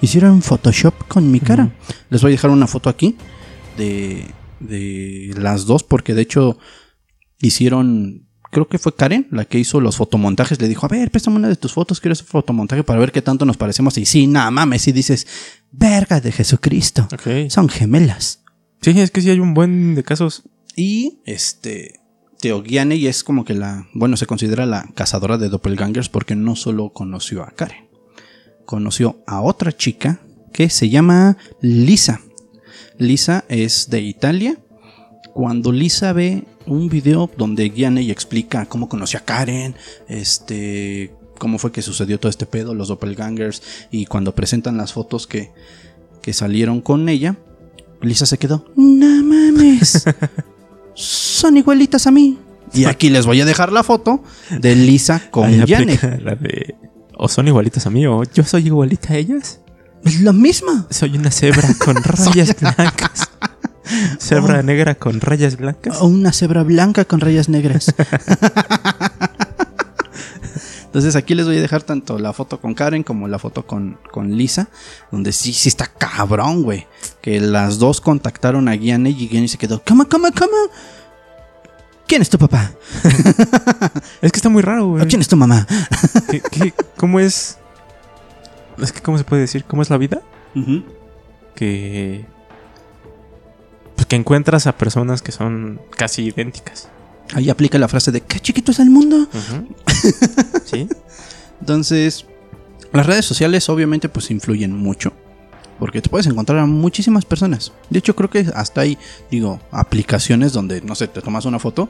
[0.00, 1.72] Hicieron Photoshop con mi cara.
[2.10, 3.16] Les voy a dejar una foto aquí
[3.76, 4.26] de,
[4.60, 6.58] de las dos porque de hecho
[7.40, 10.60] hicieron, creo que fue Karen la que hizo los fotomontajes.
[10.60, 13.22] Le dijo, a ver, préstame una de tus fotos, quiero hacer fotomontaje para ver qué
[13.22, 13.96] tanto nos parecemos.
[13.98, 15.26] Y sí, nada mames, y dices,
[15.70, 17.08] verga de Jesucristo.
[17.48, 18.44] Son gemelas.
[18.80, 20.42] Sí, es que sí hay un buen de casos.
[20.76, 22.00] Y este.
[22.40, 23.88] Teogiane es como que la.
[23.94, 27.88] Bueno, se considera la cazadora de doppelgangers porque no solo conoció a Karen.
[28.64, 30.20] Conoció a otra chica
[30.52, 32.20] que se llama Lisa.
[32.98, 34.56] Lisa es de Italia.
[35.32, 39.74] Cuando Lisa ve un video donde Gianni explica cómo conoció a Karen,
[40.08, 45.26] este, cómo fue que sucedió todo este pedo, los doppelgangers, y cuando presentan las fotos
[45.26, 45.50] que,
[46.22, 47.36] que salieron con ella,
[48.00, 50.04] Lisa se quedó, no mames,
[50.94, 52.38] son igualitas a mí.
[52.72, 55.94] Y aquí les voy a dejar la foto de Lisa con Gianni.
[55.94, 56.74] aplica la de.
[57.16, 59.60] O son igualitas a mí, o yo soy igualita a ellas.
[60.04, 60.86] Es lo mismo.
[60.90, 63.28] Soy una cebra con rayas blancas.
[64.18, 64.62] Cebra Oh.
[64.62, 65.98] negra con rayas blancas.
[66.00, 67.94] O una cebra blanca con rayas negras.
[70.86, 73.98] Entonces aquí les voy a dejar tanto la foto con Karen como la foto con,
[74.12, 74.68] con Lisa,
[75.10, 76.86] donde sí, sí está cabrón, güey.
[77.20, 80.56] Que las dos contactaron a Gianni y Gianni se quedó, ¿cómo, cómo, cómo?
[82.06, 82.72] ¿Quién es tu papá?
[84.22, 85.02] Es que está muy raro, güey.
[85.04, 85.66] ¿O quién es tu mamá?
[86.30, 87.58] ¿Qué- qué- cómo es?
[88.78, 89.64] Es que, ¿cómo se puede decir?
[89.64, 90.20] ¿Cómo es la vida?
[91.54, 92.24] Que.
[93.96, 96.88] Pues que encuentras a personas que son casi idénticas.
[97.34, 99.28] Ahí aplica la frase de, ¿qué chiquito es el mundo?
[100.64, 100.88] ¿Sí?
[101.60, 102.26] Entonces,
[102.92, 105.12] las redes sociales obviamente pues influyen mucho.
[105.78, 107.72] Porque te puedes encontrar a muchísimas personas.
[107.90, 108.96] De hecho, creo que hasta hay,
[109.30, 111.88] digo, aplicaciones donde, no sé, te tomas una foto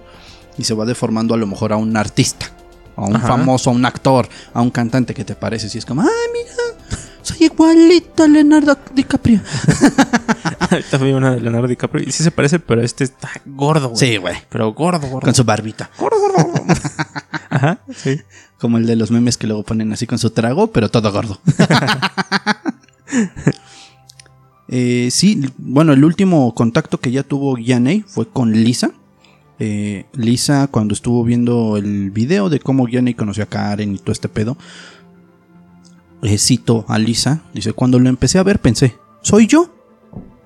[0.56, 2.50] y se va deformando a lo mejor a un artista,
[2.96, 3.28] a un Ajá.
[3.28, 5.68] famoso, a un actor, a un cantante que te parece.
[5.72, 9.40] Y es como, ah, mira, soy igualito a Leonardo DiCaprio.
[10.70, 13.98] Ahorita vi una de Leonardo DiCaprio y sí se parece, pero este está gordo, güey.
[13.98, 14.36] Sí, güey.
[14.48, 15.26] Pero gordo, gordo.
[15.26, 15.90] Con su barbita.
[15.98, 16.74] Gordo, gordo, gordo.
[17.50, 18.20] Ajá, sí.
[18.58, 21.40] Como el de los memes que luego ponen así con su trago, pero todo gordo.
[24.76, 28.90] Eh, sí, bueno, el último contacto que ya tuvo Yanei fue con Lisa.
[29.60, 34.10] Eh, Lisa, cuando estuvo viendo el video de cómo Yanei conoció a Karen y todo
[34.10, 34.56] este pedo,
[36.24, 39.72] eh, cito a Lisa, dice, cuando lo empecé a ver pensé, ¿soy yo?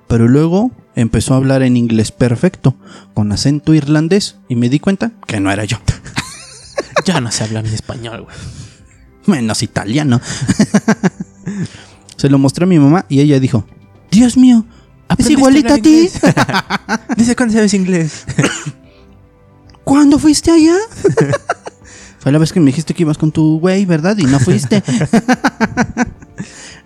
[0.09, 2.77] Pero luego empezó a hablar en inglés perfecto,
[3.15, 5.79] con acento irlandés, y me di cuenta que no era yo.
[7.07, 8.37] Ya no se habla ni español, güey.
[9.25, 10.21] menos italiano.
[12.19, 13.65] Se lo mostré a mi mamá y ella dijo,
[14.11, 14.75] Dios mío, es
[15.09, 16.09] ¿Aprendiste igualita a ti.
[17.17, 18.25] Dice cuándo sabes inglés.
[19.85, 20.77] ¿Cuándo fuiste allá?
[22.19, 24.19] Fue la vez que me dijiste que ibas con tu güey, ¿verdad?
[24.19, 24.83] Y no fuiste.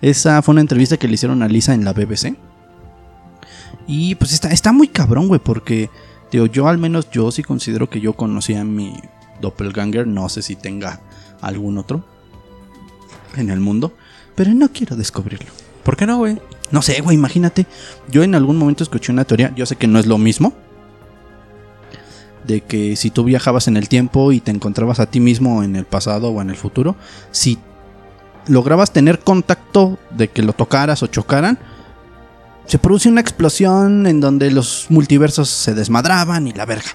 [0.01, 2.35] Esa fue una entrevista que le hicieron a Lisa en la BBC.
[3.87, 5.89] Y pues está, está muy cabrón, güey, porque
[6.31, 8.93] digo, yo al menos yo sí considero que yo conocía a mi
[9.41, 10.07] doppelganger.
[10.07, 11.01] No sé si tenga
[11.41, 12.05] algún otro
[13.35, 13.93] en el mundo,
[14.35, 15.49] pero no quiero descubrirlo.
[15.83, 16.39] ¿Por qué no, güey?
[16.73, 17.67] No sé, güey, imagínate.
[18.09, 20.53] Yo en algún momento escuché una teoría, yo sé que no es lo mismo.
[22.45, 25.75] De que si tú viajabas en el tiempo y te encontrabas a ti mismo en
[25.75, 26.95] el pasado o en el futuro,
[27.29, 27.59] si
[28.47, 31.59] lograbas tener contacto de que lo tocaras o chocaran,
[32.65, 36.89] se produce una explosión en donde los multiversos se desmadraban y la verga.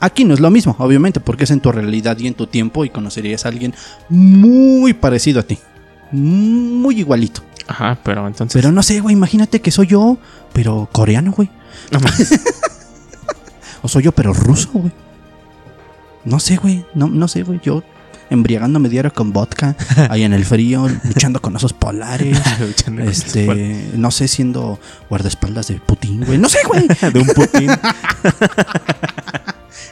[0.00, 2.84] Aquí no es lo mismo, obviamente, porque es en tu realidad y en tu tiempo
[2.84, 3.72] y conocerías a alguien
[4.08, 5.60] muy parecido a ti.
[6.12, 7.42] Muy igualito.
[7.66, 8.60] Ajá, pero entonces.
[8.60, 10.18] Pero no sé, güey, imagínate que soy yo,
[10.52, 11.50] pero coreano, güey.
[11.90, 11.98] No.
[13.84, 14.92] O soy yo, pero ruso, güey.
[16.24, 16.84] No sé, güey.
[16.94, 17.60] No, no sé, güey.
[17.64, 17.82] Yo
[18.30, 19.76] embriagándome diario con vodka,
[20.08, 22.38] ahí en el frío, luchando con osos polares.
[23.00, 24.78] Este, no sé, siendo
[25.10, 26.38] guardaespaldas de Putin, güey.
[26.38, 26.86] No sé, güey.
[26.86, 27.70] de un Putin.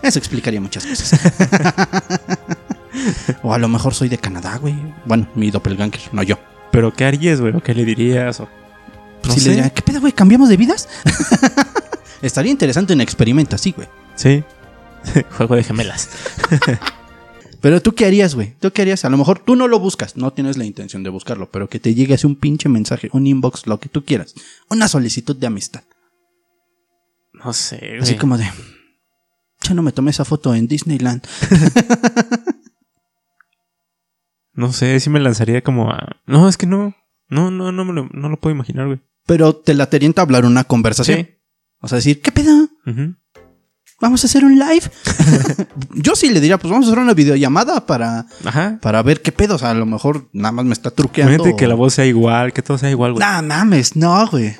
[0.02, 1.20] Eso explicaría muchas cosas.
[3.42, 4.74] o a lo mejor soy de Canadá, güey.
[5.04, 6.38] Bueno, mi doppelganger, no yo.
[6.72, 7.54] Pero ¿qué harías, güey?
[7.54, 8.40] ¿O qué le dirías?
[8.40, 8.48] O...
[9.24, 9.48] No Si sé.
[9.50, 10.12] le diría, ¿qué pedo, güey?
[10.12, 10.88] ¿Cambiamos de vidas?
[12.22, 13.88] Estaría interesante un experimento así, güey.
[14.14, 14.44] Sí.
[15.36, 16.08] Juego de gemelas.
[17.60, 18.54] Pero tú qué harías, güey?
[18.60, 19.04] ¿Tú qué harías?
[19.04, 21.78] A lo mejor tú no lo buscas, no tienes la intención de buscarlo, pero que
[21.80, 24.34] te llegue así un pinche mensaje, un inbox, lo que tú quieras.
[24.70, 25.82] Una solicitud de amistad.
[27.32, 27.98] No sé, güey.
[28.00, 28.48] Así como de.
[29.62, 31.22] Ya no me tomé esa foto en Disneyland.
[34.60, 36.16] No sé, sí me lanzaría como a.
[36.26, 36.94] No, es que no.
[37.30, 39.00] No, no, no me lo, no lo puedo imaginar, güey.
[39.24, 41.18] Pero te la te entablar una conversación.
[41.20, 41.28] Sí.
[41.80, 42.68] O sea, decir, ¿qué pedo?
[42.86, 43.14] Ujú.
[44.02, 44.82] vamos a hacer un live.
[45.94, 48.78] Yo sí le diría, pues vamos a hacer una videollamada para, Ajá.
[48.82, 49.54] para ver qué pedo.
[49.54, 51.32] O sea, a lo mejor nada más me está truqueando.
[51.32, 53.20] Imagínate que la voz sea igual, que todo sea igual, güey.
[53.24, 54.54] Nah, mames, no, güey.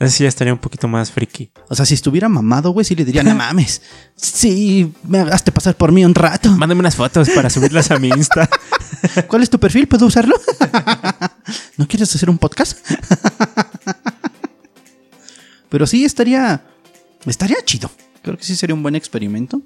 [0.00, 1.52] Así sí ya estaría un poquito más friki.
[1.68, 3.82] O sea, si estuviera mamado, güey, sí le diría, no mames.
[4.16, 6.50] Sí, me hagaste pasar por mí un rato.
[6.52, 8.48] Mándame unas fotos para subirlas a mi Insta.
[9.28, 9.86] ¿Cuál es tu perfil?
[9.86, 10.40] ¿Puedo usarlo?
[11.76, 12.78] ¿No quieres hacer un podcast?
[15.68, 16.64] Pero sí estaría.
[17.26, 17.90] Estaría chido.
[18.22, 19.60] Creo que sí sería un buen experimento.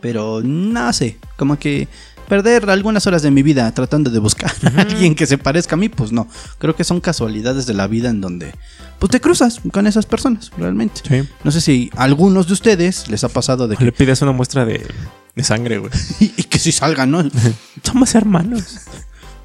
[0.00, 1.18] Pero no sé.
[1.36, 1.86] Como que
[2.28, 5.78] perder algunas horas de mi vida tratando de buscar a alguien que se parezca a
[5.78, 6.28] mí, pues no.
[6.58, 8.54] Creo que son casualidades de la vida en donde
[8.98, 11.00] pues te cruzas con esas personas, realmente.
[11.06, 11.28] Sí.
[11.44, 13.84] No sé si a algunos de ustedes les ha pasado de que.
[13.84, 14.86] Le pides una muestra de,
[15.34, 15.92] de sangre, güey.
[16.20, 17.22] y, y que sí salgan, ¿no?
[17.82, 18.80] Somos hermanos.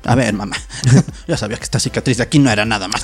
[0.03, 0.57] A ver, mamá.
[1.27, 3.03] Ya sabía que esta cicatriz de aquí no era nada más.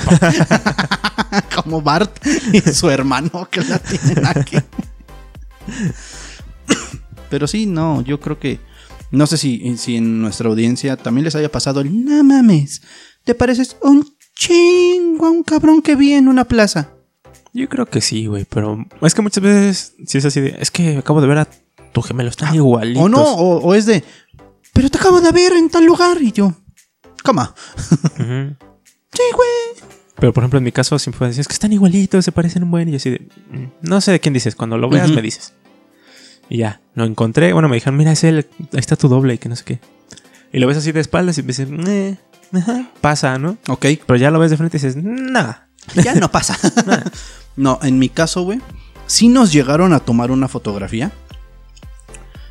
[1.55, 2.19] Como Bart
[2.51, 4.57] y su hermano que la tienen aquí.
[7.29, 8.59] Pero sí, no, yo creo que.
[9.11, 12.05] No sé si, si en nuestra audiencia también les haya pasado el.
[12.05, 12.81] No mames.
[13.23, 16.89] ¿Te pareces un chingo a un cabrón que vi en una plaza?
[17.53, 20.69] Yo creo que sí, güey, pero es que muchas veces sí es así de, es
[20.71, 21.47] que acabo de ver a
[21.93, 23.03] tu gemelo, están igualitos.
[23.03, 24.03] O no, o, o es de.
[24.73, 26.21] Pero te acabo de ver en tal lugar.
[26.21, 26.53] Y yo.
[27.25, 28.55] Ujú.
[29.13, 29.89] Sí, güey.
[30.19, 32.71] Pero por ejemplo, en mi caso siempre decir, es que están igualitos, se parecen un
[32.71, 32.87] buen.
[32.87, 35.53] Y yo así de, "Mm, no sé de quién dices, cuando lo veas me dices.
[36.49, 37.53] Y ya, lo encontré.
[37.53, 39.79] Bueno, me dijeron, mira, es él, ahí está tu doble y que no sé qué.
[40.53, 42.17] Y lo ves así de espaldas y me dicen, eh,
[42.53, 43.57] ajá, pasa, ¿no?
[43.67, 43.86] Ok.
[44.05, 45.53] Pero ya lo ves de frente y dices, nah.
[45.95, 46.57] Ya no pasa.
[47.55, 48.60] no, en mi caso, güey,
[49.05, 51.12] sí nos llegaron a tomar una fotografía.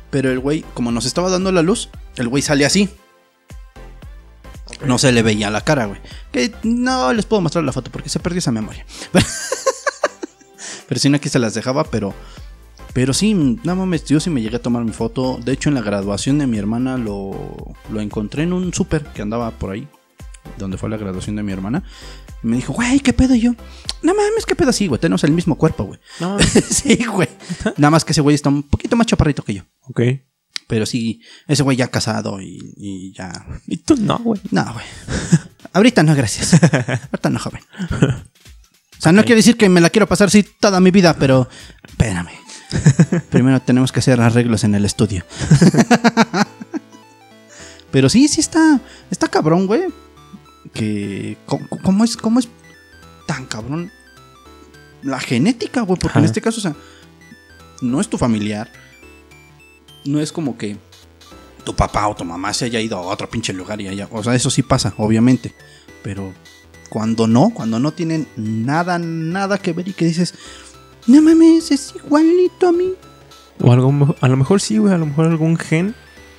[0.09, 2.89] Pero el güey, como nos estaba dando la luz, el güey sale así.
[4.85, 5.99] No se le veía la cara, güey.
[6.31, 8.85] Que no les puedo mostrar la foto porque se perdió esa memoria.
[10.87, 12.13] pero sí, no aquí se las dejaba, pero.
[12.97, 15.39] Pero sí, no mames, yo sí me llegué a tomar mi foto.
[15.45, 19.21] De hecho, en la graduación de mi hermana lo, lo encontré en un súper que
[19.21, 19.87] andaba por ahí.
[20.57, 21.83] Donde fue la graduación de mi hermana.
[22.43, 23.35] Y me dijo, güey, ¿qué pedo?
[23.35, 23.51] Y yo,
[24.01, 24.73] no mames, ¿qué pedo?
[24.73, 25.99] Sí, güey, tenemos el mismo cuerpo, güey.
[26.19, 26.39] No.
[26.69, 27.29] sí, güey.
[27.77, 29.61] Nada más que ese güey está un poquito más chaparrito que yo.
[29.81, 30.01] ok.
[30.65, 33.45] Pero sí, ese güey ya casado y, y ya.
[33.67, 34.41] Y tú no, güey.
[34.49, 34.85] No, güey.
[35.71, 36.55] Ahorita no, gracias.
[36.63, 37.61] Ahorita no, joven.
[37.91, 41.47] O sea, no quiere decir que me la quiero pasar así toda mi vida, pero
[41.87, 42.46] espérame.
[43.29, 45.23] Primero tenemos que hacer arreglos en el estudio.
[47.91, 49.83] pero sí, sí está, está cabrón, güey.
[50.73, 52.49] Que, ¿cómo, cómo es, ¿Cómo es
[53.25, 53.91] tan cabrón
[55.01, 55.99] la genética, güey?
[55.99, 56.75] Porque en este caso, o sea,
[57.81, 58.69] no es tu familiar.
[60.05, 60.77] No es como que
[61.63, 64.07] tu papá o tu mamá se haya ido a otro pinche lugar y haya.
[64.11, 65.53] O sea, eso sí pasa, obviamente.
[66.01, 66.33] Pero
[66.89, 70.33] cuando no, cuando no tienen nada, nada que ver y que dices,
[71.07, 72.93] no mames, es igualito a mí.
[73.61, 75.95] O algo, a lo mejor sí, güey, a lo mejor algún gen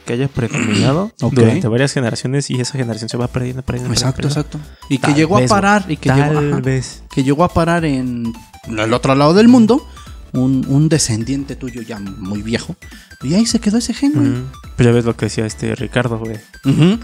[0.07, 1.35] que haya predominado Ok.
[1.35, 3.93] durante varias generaciones y esa generación se va perdiendo, perdiendo.
[3.93, 4.41] Exacto, perdiendo.
[4.41, 4.59] exacto.
[4.89, 7.03] Y que llegó a parar y que Tal llegó, ajá, vez.
[7.11, 8.33] que llegó a parar en
[8.69, 9.87] el otro lado del mundo.
[10.31, 12.77] Un, un descendiente tuyo ya muy viejo.
[13.23, 14.29] Y ahí se quedó ese gen, güey.
[14.29, 14.41] Ujú.
[14.77, 16.37] Pues ya ves lo que decía este Ricardo, güey.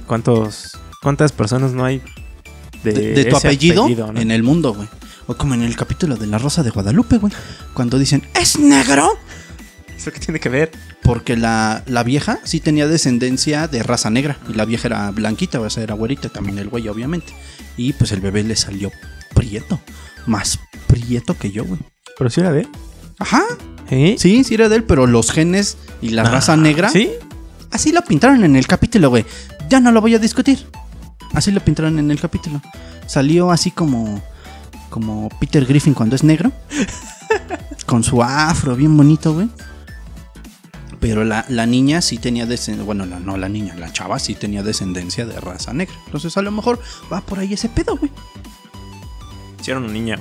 [0.07, 0.73] ¿Cuántos,
[1.03, 2.03] ¿Cuántas personas no hay
[2.85, 4.21] de, de, de tu apellido, ¿no?
[4.21, 4.89] en el mundo, güey.
[5.27, 7.33] O como en el capítulo de La Rosa de Guadalupe, güey.
[7.73, 9.19] Cuando dicen, ¿es negro?
[9.97, 10.71] ¿Eso qué tiene que ver?
[11.03, 14.37] Porque la, la vieja sí tenía descendencia de raza negra.
[14.49, 17.33] Y la vieja era blanquita, o sea, era güerita también el güey, obviamente.
[17.77, 18.91] Y pues el bebé le salió
[19.35, 19.81] prieto.
[20.27, 21.81] Más prieto que yo, güey.
[22.19, 22.69] Pero sí era de.
[23.19, 23.43] Ajá.
[23.91, 24.17] ¿Eh?
[24.19, 26.91] Sí, sí era de él, pero los genes y la Ah, raza negra.
[26.91, 27.11] ¿Sí?
[27.71, 29.25] Así lo pintaron en el capítulo, güey.
[29.69, 30.67] Ya no lo voy a discutir.
[31.33, 32.61] Así lo pintaron en el capítulo.
[33.07, 34.23] Salió así como.
[34.95, 36.53] Como Peter Griffin cuando es negro.
[37.85, 39.49] con su afro, bien bonito, güey.
[41.01, 42.85] Pero la, la niña sí tenía descendencia.
[42.87, 45.97] Bueno, no, no la niña, la chava sí tenía descendencia de raza negra.
[46.07, 46.79] Entonces a lo mejor
[47.13, 48.13] va por ahí ese pedo, güey.
[49.67, 50.17] Era una niña.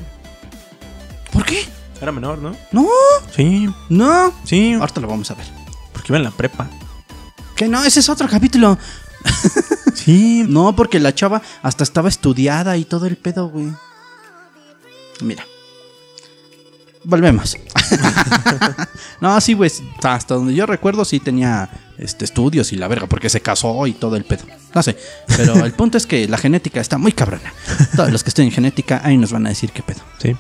[1.32, 1.64] ¿Por qué?
[2.02, 2.56] Era menor, ¿no?
[2.72, 2.88] No,
[3.36, 4.34] Sí, no.
[4.44, 4.74] sí.
[4.74, 5.46] Ahorita lo vamos a ver.
[5.92, 6.68] Porque iba en la prepa.
[7.56, 8.80] Que no, ese es otro capítulo.
[9.94, 10.46] Sí.
[10.50, 13.68] No, porque la chava hasta estaba estudiada y todo el pedo, güey.
[15.22, 15.46] Mira.
[17.04, 17.58] Volvemos.
[19.22, 19.72] no, sí, güey.
[20.04, 23.94] Hasta donde yo recuerdo, sí tenía este, estudios y la verga, porque se casó y
[23.94, 24.44] todo el pedo.
[24.74, 24.98] No sé.
[25.36, 27.54] Pero el punto es que la genética está muy cabrona.
[27.96, 30.00] Todos los que estén en genética, ahí nos van a decir qué pedo.
[30.22, 30.36] Sí.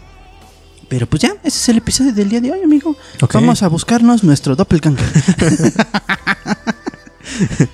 [0.88, 2.96] Pero pues ya, ese es el episodio del día de hoy, amigo.
[3.22, 3.34] Ok.
[3.34, 5.04] Vamos a buscarnos nuestro doppelganger.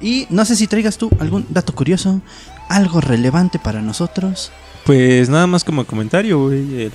[0.00, 2.20] y no sé si traigas tú algún dato curioso,
[2.68, 4.52] algo relevante para nosotros.
[4.90, 6.82] Pues nada más como comentario, güey.
[6.86, 6.92] el-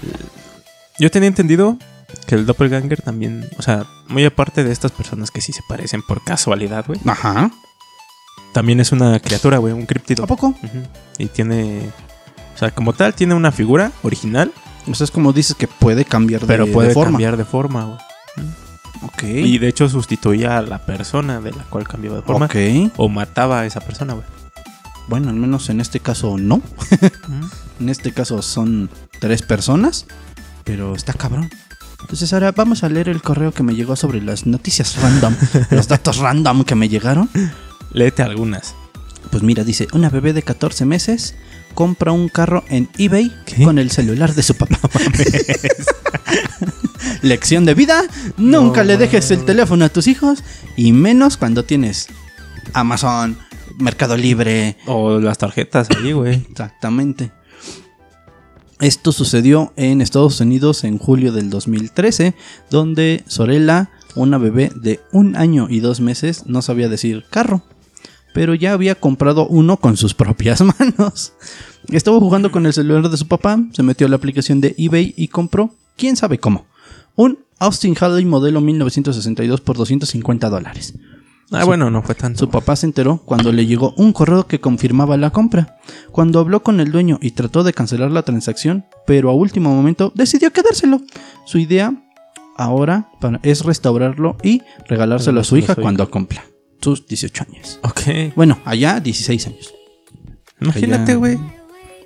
[1.00, 1.78] Yo tenía entendido
[2.28, 6.02] que el doppelganger también, o sea, muy aparte de estas personas que sí se parecen
[6.02, 7.00] por casualidad, güey.
[7.06, 7.50] Ajá.
[8.54, 10.26] También es una criatura, güey, un críptido.
[10.26, 10.54] ¿A poco?
[11.18, 11.90] Y tiene,
[12.54, 14.52] o sea, como tal, tiene una figura original,
[14.88, 17.12] O sea, es como dices que puede cambiar de, pero de puede forma.
[17.14, 17.98] cambiar de forma, güey.
[19.04, 19.24] Ok.
[19.24, 22.46] Y de hecho sustituía a la persona de la cual cambiaba de forma.
[22.48, 22.56] Ok.
[22.98, 24.26] O mataba a esa persona, güey.
[25.08, 26.62] Bueno, al menos en este caso no.
[27.80, 30.06] En este caso son tres personas,
[30.64, 31.50] pero está cabrón.
[32.02, 35.36] Entonces ahora vamos a leer el correo que me llegó sobre las noticias random,
[35.72, 37.30] los datos random que me llegaron.
[37.92, 38.76] Léete algunas.
[39.32, 41.36] Pues mira, dice, una bebé de 14 meses
[41.74, 43.64] compra un carro en eBay ¿Qué?
[43.64, 44.78] con el celular de su papá.
[47.22, 48.04] Lección de vida,
[48.38, 50.44] nunca No le dejes el teléfono a tus hijos
[50.76, 52.08] y menos cuando tienes
[52.74, 53.38] Amazon,
[53.78, 56.46] Mercado Libre, O las tarjetas ahí, güey.
[56.50, 57.32] Exactamente.
[58.82, 62.36] Esto sucedió en Estados Unidos en julio del 2013,
[62.70, 67.64] donde Sorella, una bebé de un año y dos meses, no sabía decir carro,
[68.34, 71.34] pero ya había comprado uno con sus propias manos.
[71.88, 75.14] Estuvo jugando con el celular de su papá, se metió a la aplicación de eBay
[75.16, 76.66] y compró, quién sabe cómo,
[77.16, 80.96] un Austin Harley modelo 1962 por 250 dólares.
[81.52, 82.40] Ah, bueno, no fue tanto.
[82.40, 85.78] Su papá se enteró cuando le llegó un correo que confirmaba la compra.
[86.12, 90.12] Cuando habló con el dueño y trató de cancelar la transacción, pero a último momento
[90.16, 91.02] decidió quedárselo.
[91.46, 91.94] Su idea
[92.58, 96.44] ahora para- es restaurarlo y regalárselo a su hija cuando cumpla
[96.82, 97.80] sus 18 años.
[97.84, 98.34] Ok.
[98.36, 99.74] Bueno, allá 16 años.
[100.62, 101.38] Imagínate, güey.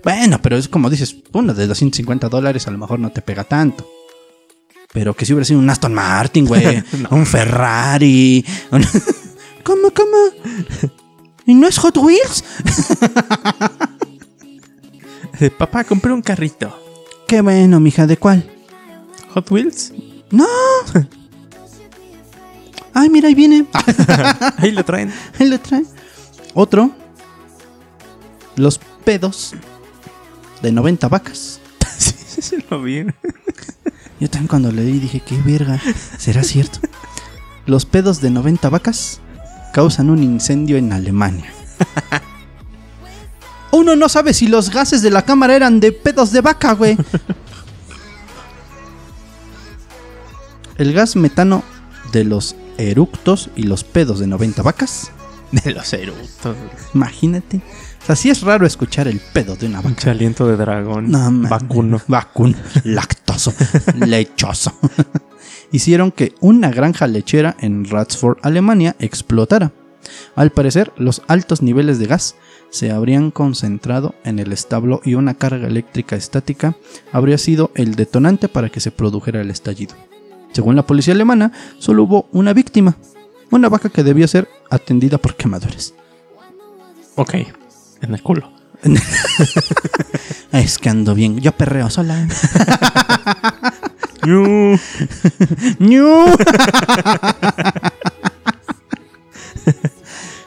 [0.03, 3.43] Bueno, pero es como dices, una de 250 dólares a lo mejor no te pega
[3.45, 3.87] tanto.
[4.91, 6.83] Pero que si hubiera sido un Aston Martin, güey.
[7.11, 8.43] Un Ferrari.
[8.71, 8.83] un-
[9.63, 10.17] ¿Cómo, cómo?
[11.45, 12.43] ¿Y no es Hot Wheels?
[15.41, 16.77] Eh, Papá, compré un carrito.
[17.25, 18.51] Qué bueno, mija, ¿de cuál?
[19.33, 19.93] Hot Wheels.
[20.31, 20.45] ¡No!
[22.93, 23.65] Ay, mira, ahí viene.
[24.57, 25.13] Ahí lo traen.
[25.39, 25.85] Ahí lo trae.
[26.53, 26.91] Otro.
[28.57, 29.55] Los pedos
[30.61, 31.61] de 90 vacas.
[31.97, 33.05] sí, sí, sí, lo vi.
[34.19, 35.79] Yo también cuando leí dije, qué verga,
[36.17, 36.79] ¿será cierto?
[37.65, 39.21] Los pedos de 90 vacas
[39.71, 41.51] causan un incendio en Alemania.
[43.71, 46.97] Uno no sabe si los gases de la cámara eran de pedos de vaca, güey.
[50.77, 51.63] El gas metano
[52.11, 55.11] de los eructos y los pedos de 90 vacas.
[55.51, 56.55] De los eructos.
[56.93, 57.57] Imagínate.
[58.03, 59.89] O sea, sí es raro escuchar el pedo de una vaca.
[59.89, 61.09] Mucho aliento de dragón.
[61.09, 61.49] No.
[61.49, 61.99] Vacuno.
[62.07, 62.55] Vacuno.
[62.83, 63.53] Lactoso.
[63.95, 64.73] lechoso.
[65.71, 69.71] Hicieron que una granja lechera en Ratsford, Alemania, explotara.
[70.35, 72.35] Al parecer, los altos niveles de gas
[72.69, 76.75] se habrían concentrado en el establo y una carga eléctrica estática
[77.11, 79.95] habría sido el detonante para que se produjera el estallido.
[80.51, 82.97] Según la policía alemana, solo hubo una víctima,
[83.51, 85.93] una vaca que debió ser atendida por quemadores.
[87.15, 87.35] Ok.
[88.01, 88.51] En el culo.
[90.51, 92.27] Es que ando bien, yo perreo sola.
[94.25, 94.77] Ñu.
[95.79, 96.25] ¡Ñu!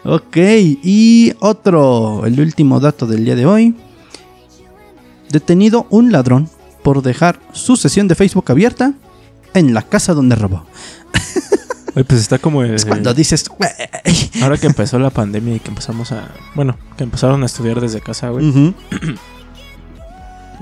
[0.04, 0.36] ok,
[0.82, 3.74] y otro, el último dato del día de hoy.
[5.30, 6.50] Detenido un ladrón
[6.82, 8.92] por dejar su sesión de Facebook abierta
[9.54, 10.66] en la casa donde robó.
[11.94, 13.44] Oye, pues está como el- Es cuando dices.
[14.42, 16.30] Ahora que empezó la pandemia y que empezamos a.
[16.54, 18.48] Bueno, que empezaron a estudiar desde casa, güey.
[18.48, 18.74] Ujú.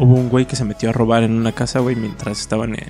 [0.03, 2.89] Hubo un güey que se metió a robar en una casa, güey, mientras estaban en,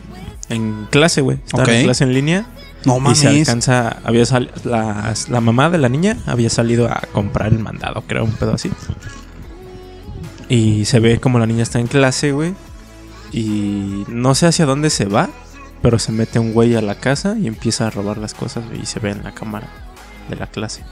[0.49, 1.39] en clase, güey.
[1.45, 2.47] Estaban en clase en línea.
[2.87, 3.49] No Y se mames.
[3.49, 3.97] alcanza.
[4.05, 8.25] Había sal- la, la mamá de la niña había salido a comprar el mandado, creo,
[8.25, 8.71] un pedo así.
[10.49, 12.55] Y se ve como la niña está en clase, güey.
[13.33, 15.29] Y no sé hacia dónde se va.
[15.83, 18.83] Pero se mete un güey a la casa y empieza a robar las cosas, güey,
[18.83, 19.67] y se ve en la cámara
[20.29, 20.83] de la clase.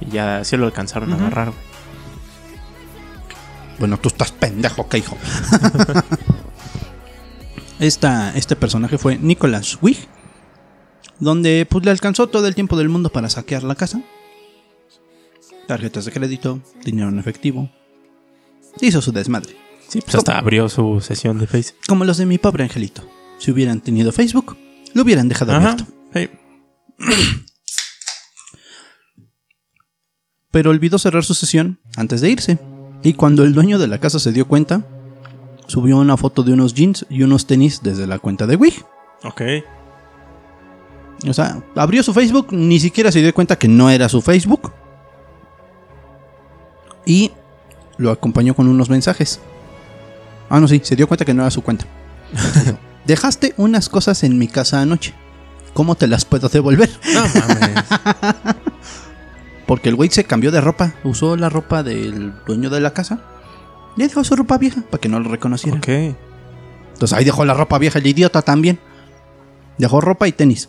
[0.00, 1.71] Y ya sí lo alcanzaron a agarrar, güey.
[3.82, 5.18] Bueno, tú estás pendejo, que hijo.
[7.80, 9.98] Esta, este personaje fue Nicholas Wig,
[11.18, 14.00] donde pues le alcanzó todo el tiempo del mundo para saquear la casa.
[15.66, 17.72] Tarjetas de crédito, dinero en efectivo.
[18.80, 19.56] Hizo su desmadre.
[19.88, 21.74] Sí, pues hasta abrió su sesión de Face.
[21.88, 23.02] Como los de mi pobre angelito.
[23.40, 24.56] Si hubieran tenido Facebook,
[24.94, 25.72] lo hubieran dejado Ajá.
[25.72, 25.92] abierto.
[30.52, 32.60] Pero olvidó cerrar su sesión antes de irse.
[33.02, 34.82] Y cuando el dueño de la casa se dio cuenta,
[35.66, 38.84] subió una foto de unos jeans y unos tenis desde la cuenta de Wig.
[39.24, 39.42] Ok.
[41.28, 44.72] O sea, abrió su Facebook, ni siquiera se dio cuenta que no era su Facebook.
[47.04, 47.32] Y
[47.96, 49.40] lo acompañó con unos mensajes.
[50.48, 51.86] Ah, no, sí, se dio cuenta que no era su cuenta.
[53.06, 55.14] Dejaste unas cosas en mi casa anoche.
[55.74, 56.90] ¿Cómo te las puedo devolver?
[57.14, 57.84] No mames.
[59.72, 60.92] Porque el güey se cambió de ropa.
[61.02, 63.22] Usó la ropa del dueño de la casa.
[63.96, 65.78] Ahí dejó su ropa vieja para que no lo reconocieran.
[65.78, 65.88] ok.
[66.92, 68.78] Entonces ahí dejó la ropa vieja el idiota también.
[69.78, 70.68] Dejó ropa y tenis.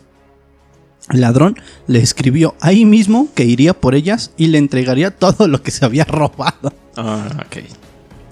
[1.10, 5.62] El ladrón le escribió ahí mismo que iría por ellas y le entregaría todo lo
[5.62, 6.72] que se había robado.
[6.96, 7.58] Ah, ok.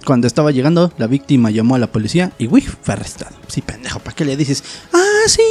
[0.06, 3.36] Cuando estaba llegando, la víctima llamó a la policía y uy, fue arrestado.
[3.46, 4.64] Sí, pendejo, ¿para qué le dices?
[4.94, 5.42] Ah, sí,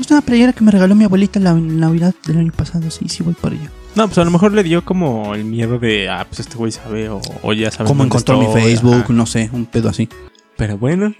[0.00, 2.90] es una playera que me regaló mi abuelita en la Navidad del año pasado.
[2.90, 3.70] Sí, sí, voy por ella.
[3.96, 6.70] No, pues a lo mejor le dio como el miedo de, ah, pues este güey
[6.72, 7.88] sabe o, o ya sabe.
[7.88, 9.12] Como encontró mi Facebook, ajá.
[9.12, 10.08] no sé, un pedo así.
[10.56, 11.14] Pero bueno,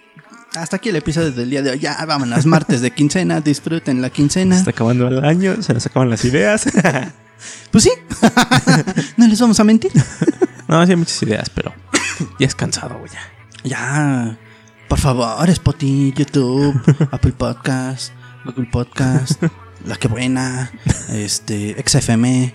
[0.55, 1.79] Hasta aquí el episodio del día de hoy.
[1.79, 4.57] Ya, vámonos, martes de quincena, disfruten la quincena.
[4.57, 6.66] está acabando el año, se nos acaban las ideas.
[7.71, 7.91] Pues sí,
[9.16, 9.91] no les vamos a mentir.
[10.68, 11.73] no, sí hay muchas ideas, pero
[12.39, 13.11] ya es cansado, güey.
[13.11, 13.21] ya.
[13.64, 14.39] Ya,
[14.89, 16.79] por favor, Spotify, YouTube,
[17.11, 18.12] Apple Podcast,
[18.45, 19.43] Google Podcast,
[19.85, 20.70] La Que Buena,
[21.09, 22.55] este, XFM,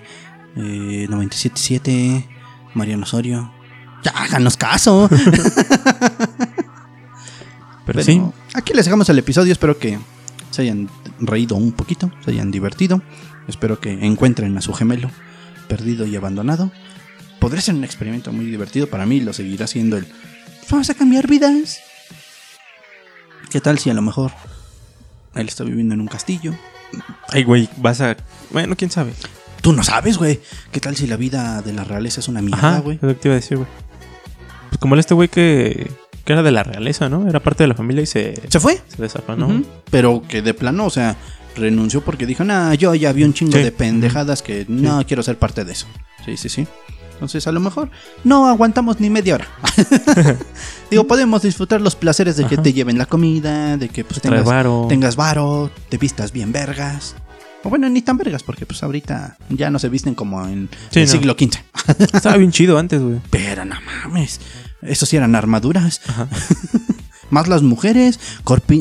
[0.56, 2.28] eh, 977,
[2.74, 3.52] Mariano Osorio.
[4.02, 5.08] Ya, háganos caso.
[7.84, 8.22] Pero, Pero sí,
[8.54, 9.52] aquí les dejamos el episodio.
[9.52, 9.98] Espero que
[10.50, 10.88] se hayan
[11.20, 13.02] reído un poquito, se hayan divertido.
[13.48, 15.10] Espero que encuentren a su gemelo
[15.68, 16.70] perdido y abandonado.
[17.38, 19.20] Podría ser un experimento muy divertido para mí.
[19.20, 20.06] Lo seguirá siendo el.
[20.70, 21.80] Vamos a cambiar vidas.
[23.50, 24.32] ¿Qué tal si a lo mejor
[25.34, 26.54] él está viviendo en un castillo?
[27.28, 28.16] Ay, güey, vas a.
[28.50, 29.12] Bueno, quién sabe.
[29.60, 30.40] Tú no sabes, güey.
[30.70, 32.96] ¿Qué tal si la vida de la realeza es una mierda, güey?
[32.96, 33.68] es lo que te iba a decir, güey.
[34.68, 35.90] Pues como este güey que,
[36.24, 37.28] que era de la realeza, ¿no?
[37.28, 38.80] Era parte de la familia y se, ¿Se fue?
[38.88, 39.62] se desafanó.
[39.90, 41.16] Pero que de plano, o sea,
[41.56, 43.62] renunció porque dijo, nah, yo ya vi un chingo Sí.
[43.62, 45.86] de pendejadas que no quiero ser parte de eso.
[46.24, 46.66] Sí, sí, sí.
[47.16, 47.90] Entonces, a lo mejor
[48.24, 49.48] no aguantamos ni media hora.
[50.90, 52.62] Digo, podemos disfrutar los placeres de que Ajá.
[52.62, 54.86] te lleven la comida, de que pues tengas, varo.
[54.88, 57.16] tengas varo, te vistas bien vergas.
[57.64, 61.00] O bueno, ni tan vergas, porque pues ahorita ya no se visten como en Sí,
[61.00, 61.12] el no.
[61.12, 61.58] siglo XV.
[62.14, 63.18] Estaba bien chido antes, güey.
[63.30, 64.40] Pero no mames,
[64.82, 66.00] esos sí eran armaduras.
[66.06, 66.28] Ajá.
[67.30, 68.20] Más las mujeres,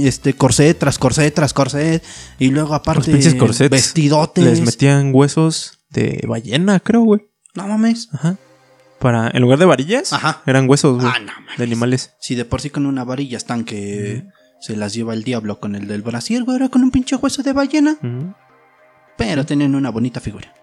[0.04, 2.04] este, corset tras corset tras corset.
[2.38, 4.44] Y luego aparte, Los vestidotes.
[4.46, 7.22] Les metían huesos de ballena, creo, güey.
[7.56, 8.10] No mames.
[8.14, 8.36] Ajá.
[9.00, 10.42] Para, en lugar de varillas, Ajá.
[10.46, 11.08] eran huesos, güey.
[11.14, 11.58] Ah, no mames.
[11.58, 12.14] de animales.
[12.20, 14.26] Si de por sí con una varilla están que
[14.62, 17.44] se las lleva el diablo con el del brasier, güey, ahora con un pinche hueso
[17.44, 17.98] de ballena.
[19.18, 20.54] Pero tienen una bonita figura.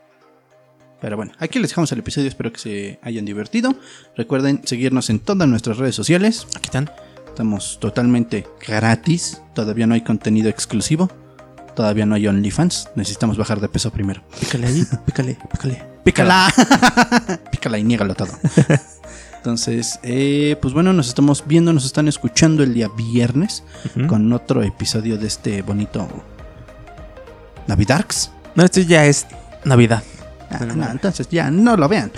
[1.01, 2.29] Pero bueno, aquí les dejamos el episodio.
[2.29, 3.75] Espero que se hayan divertido.
[4.17, 6.47] Recuerden seguirnos en todas nuestras redes sociales.
[6.57, 6.91] Aquí están.
[7.27, 9.41] Estamos totalmente gratis.
[9.55, 11.11] Todavía no hay contenido exclusivo.
[11.75, 12.91] Todavía no hay OnlyFans.
[12.95, 14.23] Necesitamos bajar de peso primero.
[14.39, 15.92] Pícale ahí, pícale, pícale.
[16.05, 16.53] Pícala.
[17.51, 18.33] Pícala y niégalo todo.
[19.37, 23.65] Entonces, eh, pues bueno, nos estamos viendo, nos están escuchando el día viernes
[24.07, 26.09] con otro episodio de este bonito
[27.67, 28.31] Navidarks.
[28.55, 29.27] No, esto ya es
[29.65, 30.05] Navidad.
[30.49, 32.13] Ah, no, entonces ya no lo vean.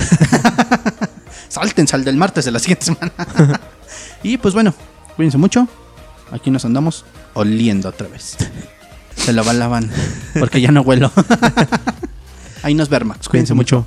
[1.49, 3.13] Sáltense al del martes de la siguiente semana.
[4.23, 4.75] y pues bueno,
[5.17, 5.67] cuídense mucho.
[6.31, 8.37] Aquí nos andamos oliendo otra vez.
[9.17, 9.91] Se lo lavan
[10.39, 11.11] porque ya no huelo.
[12.65, 13.87] Ahí nos vemos, Cuídense mucho.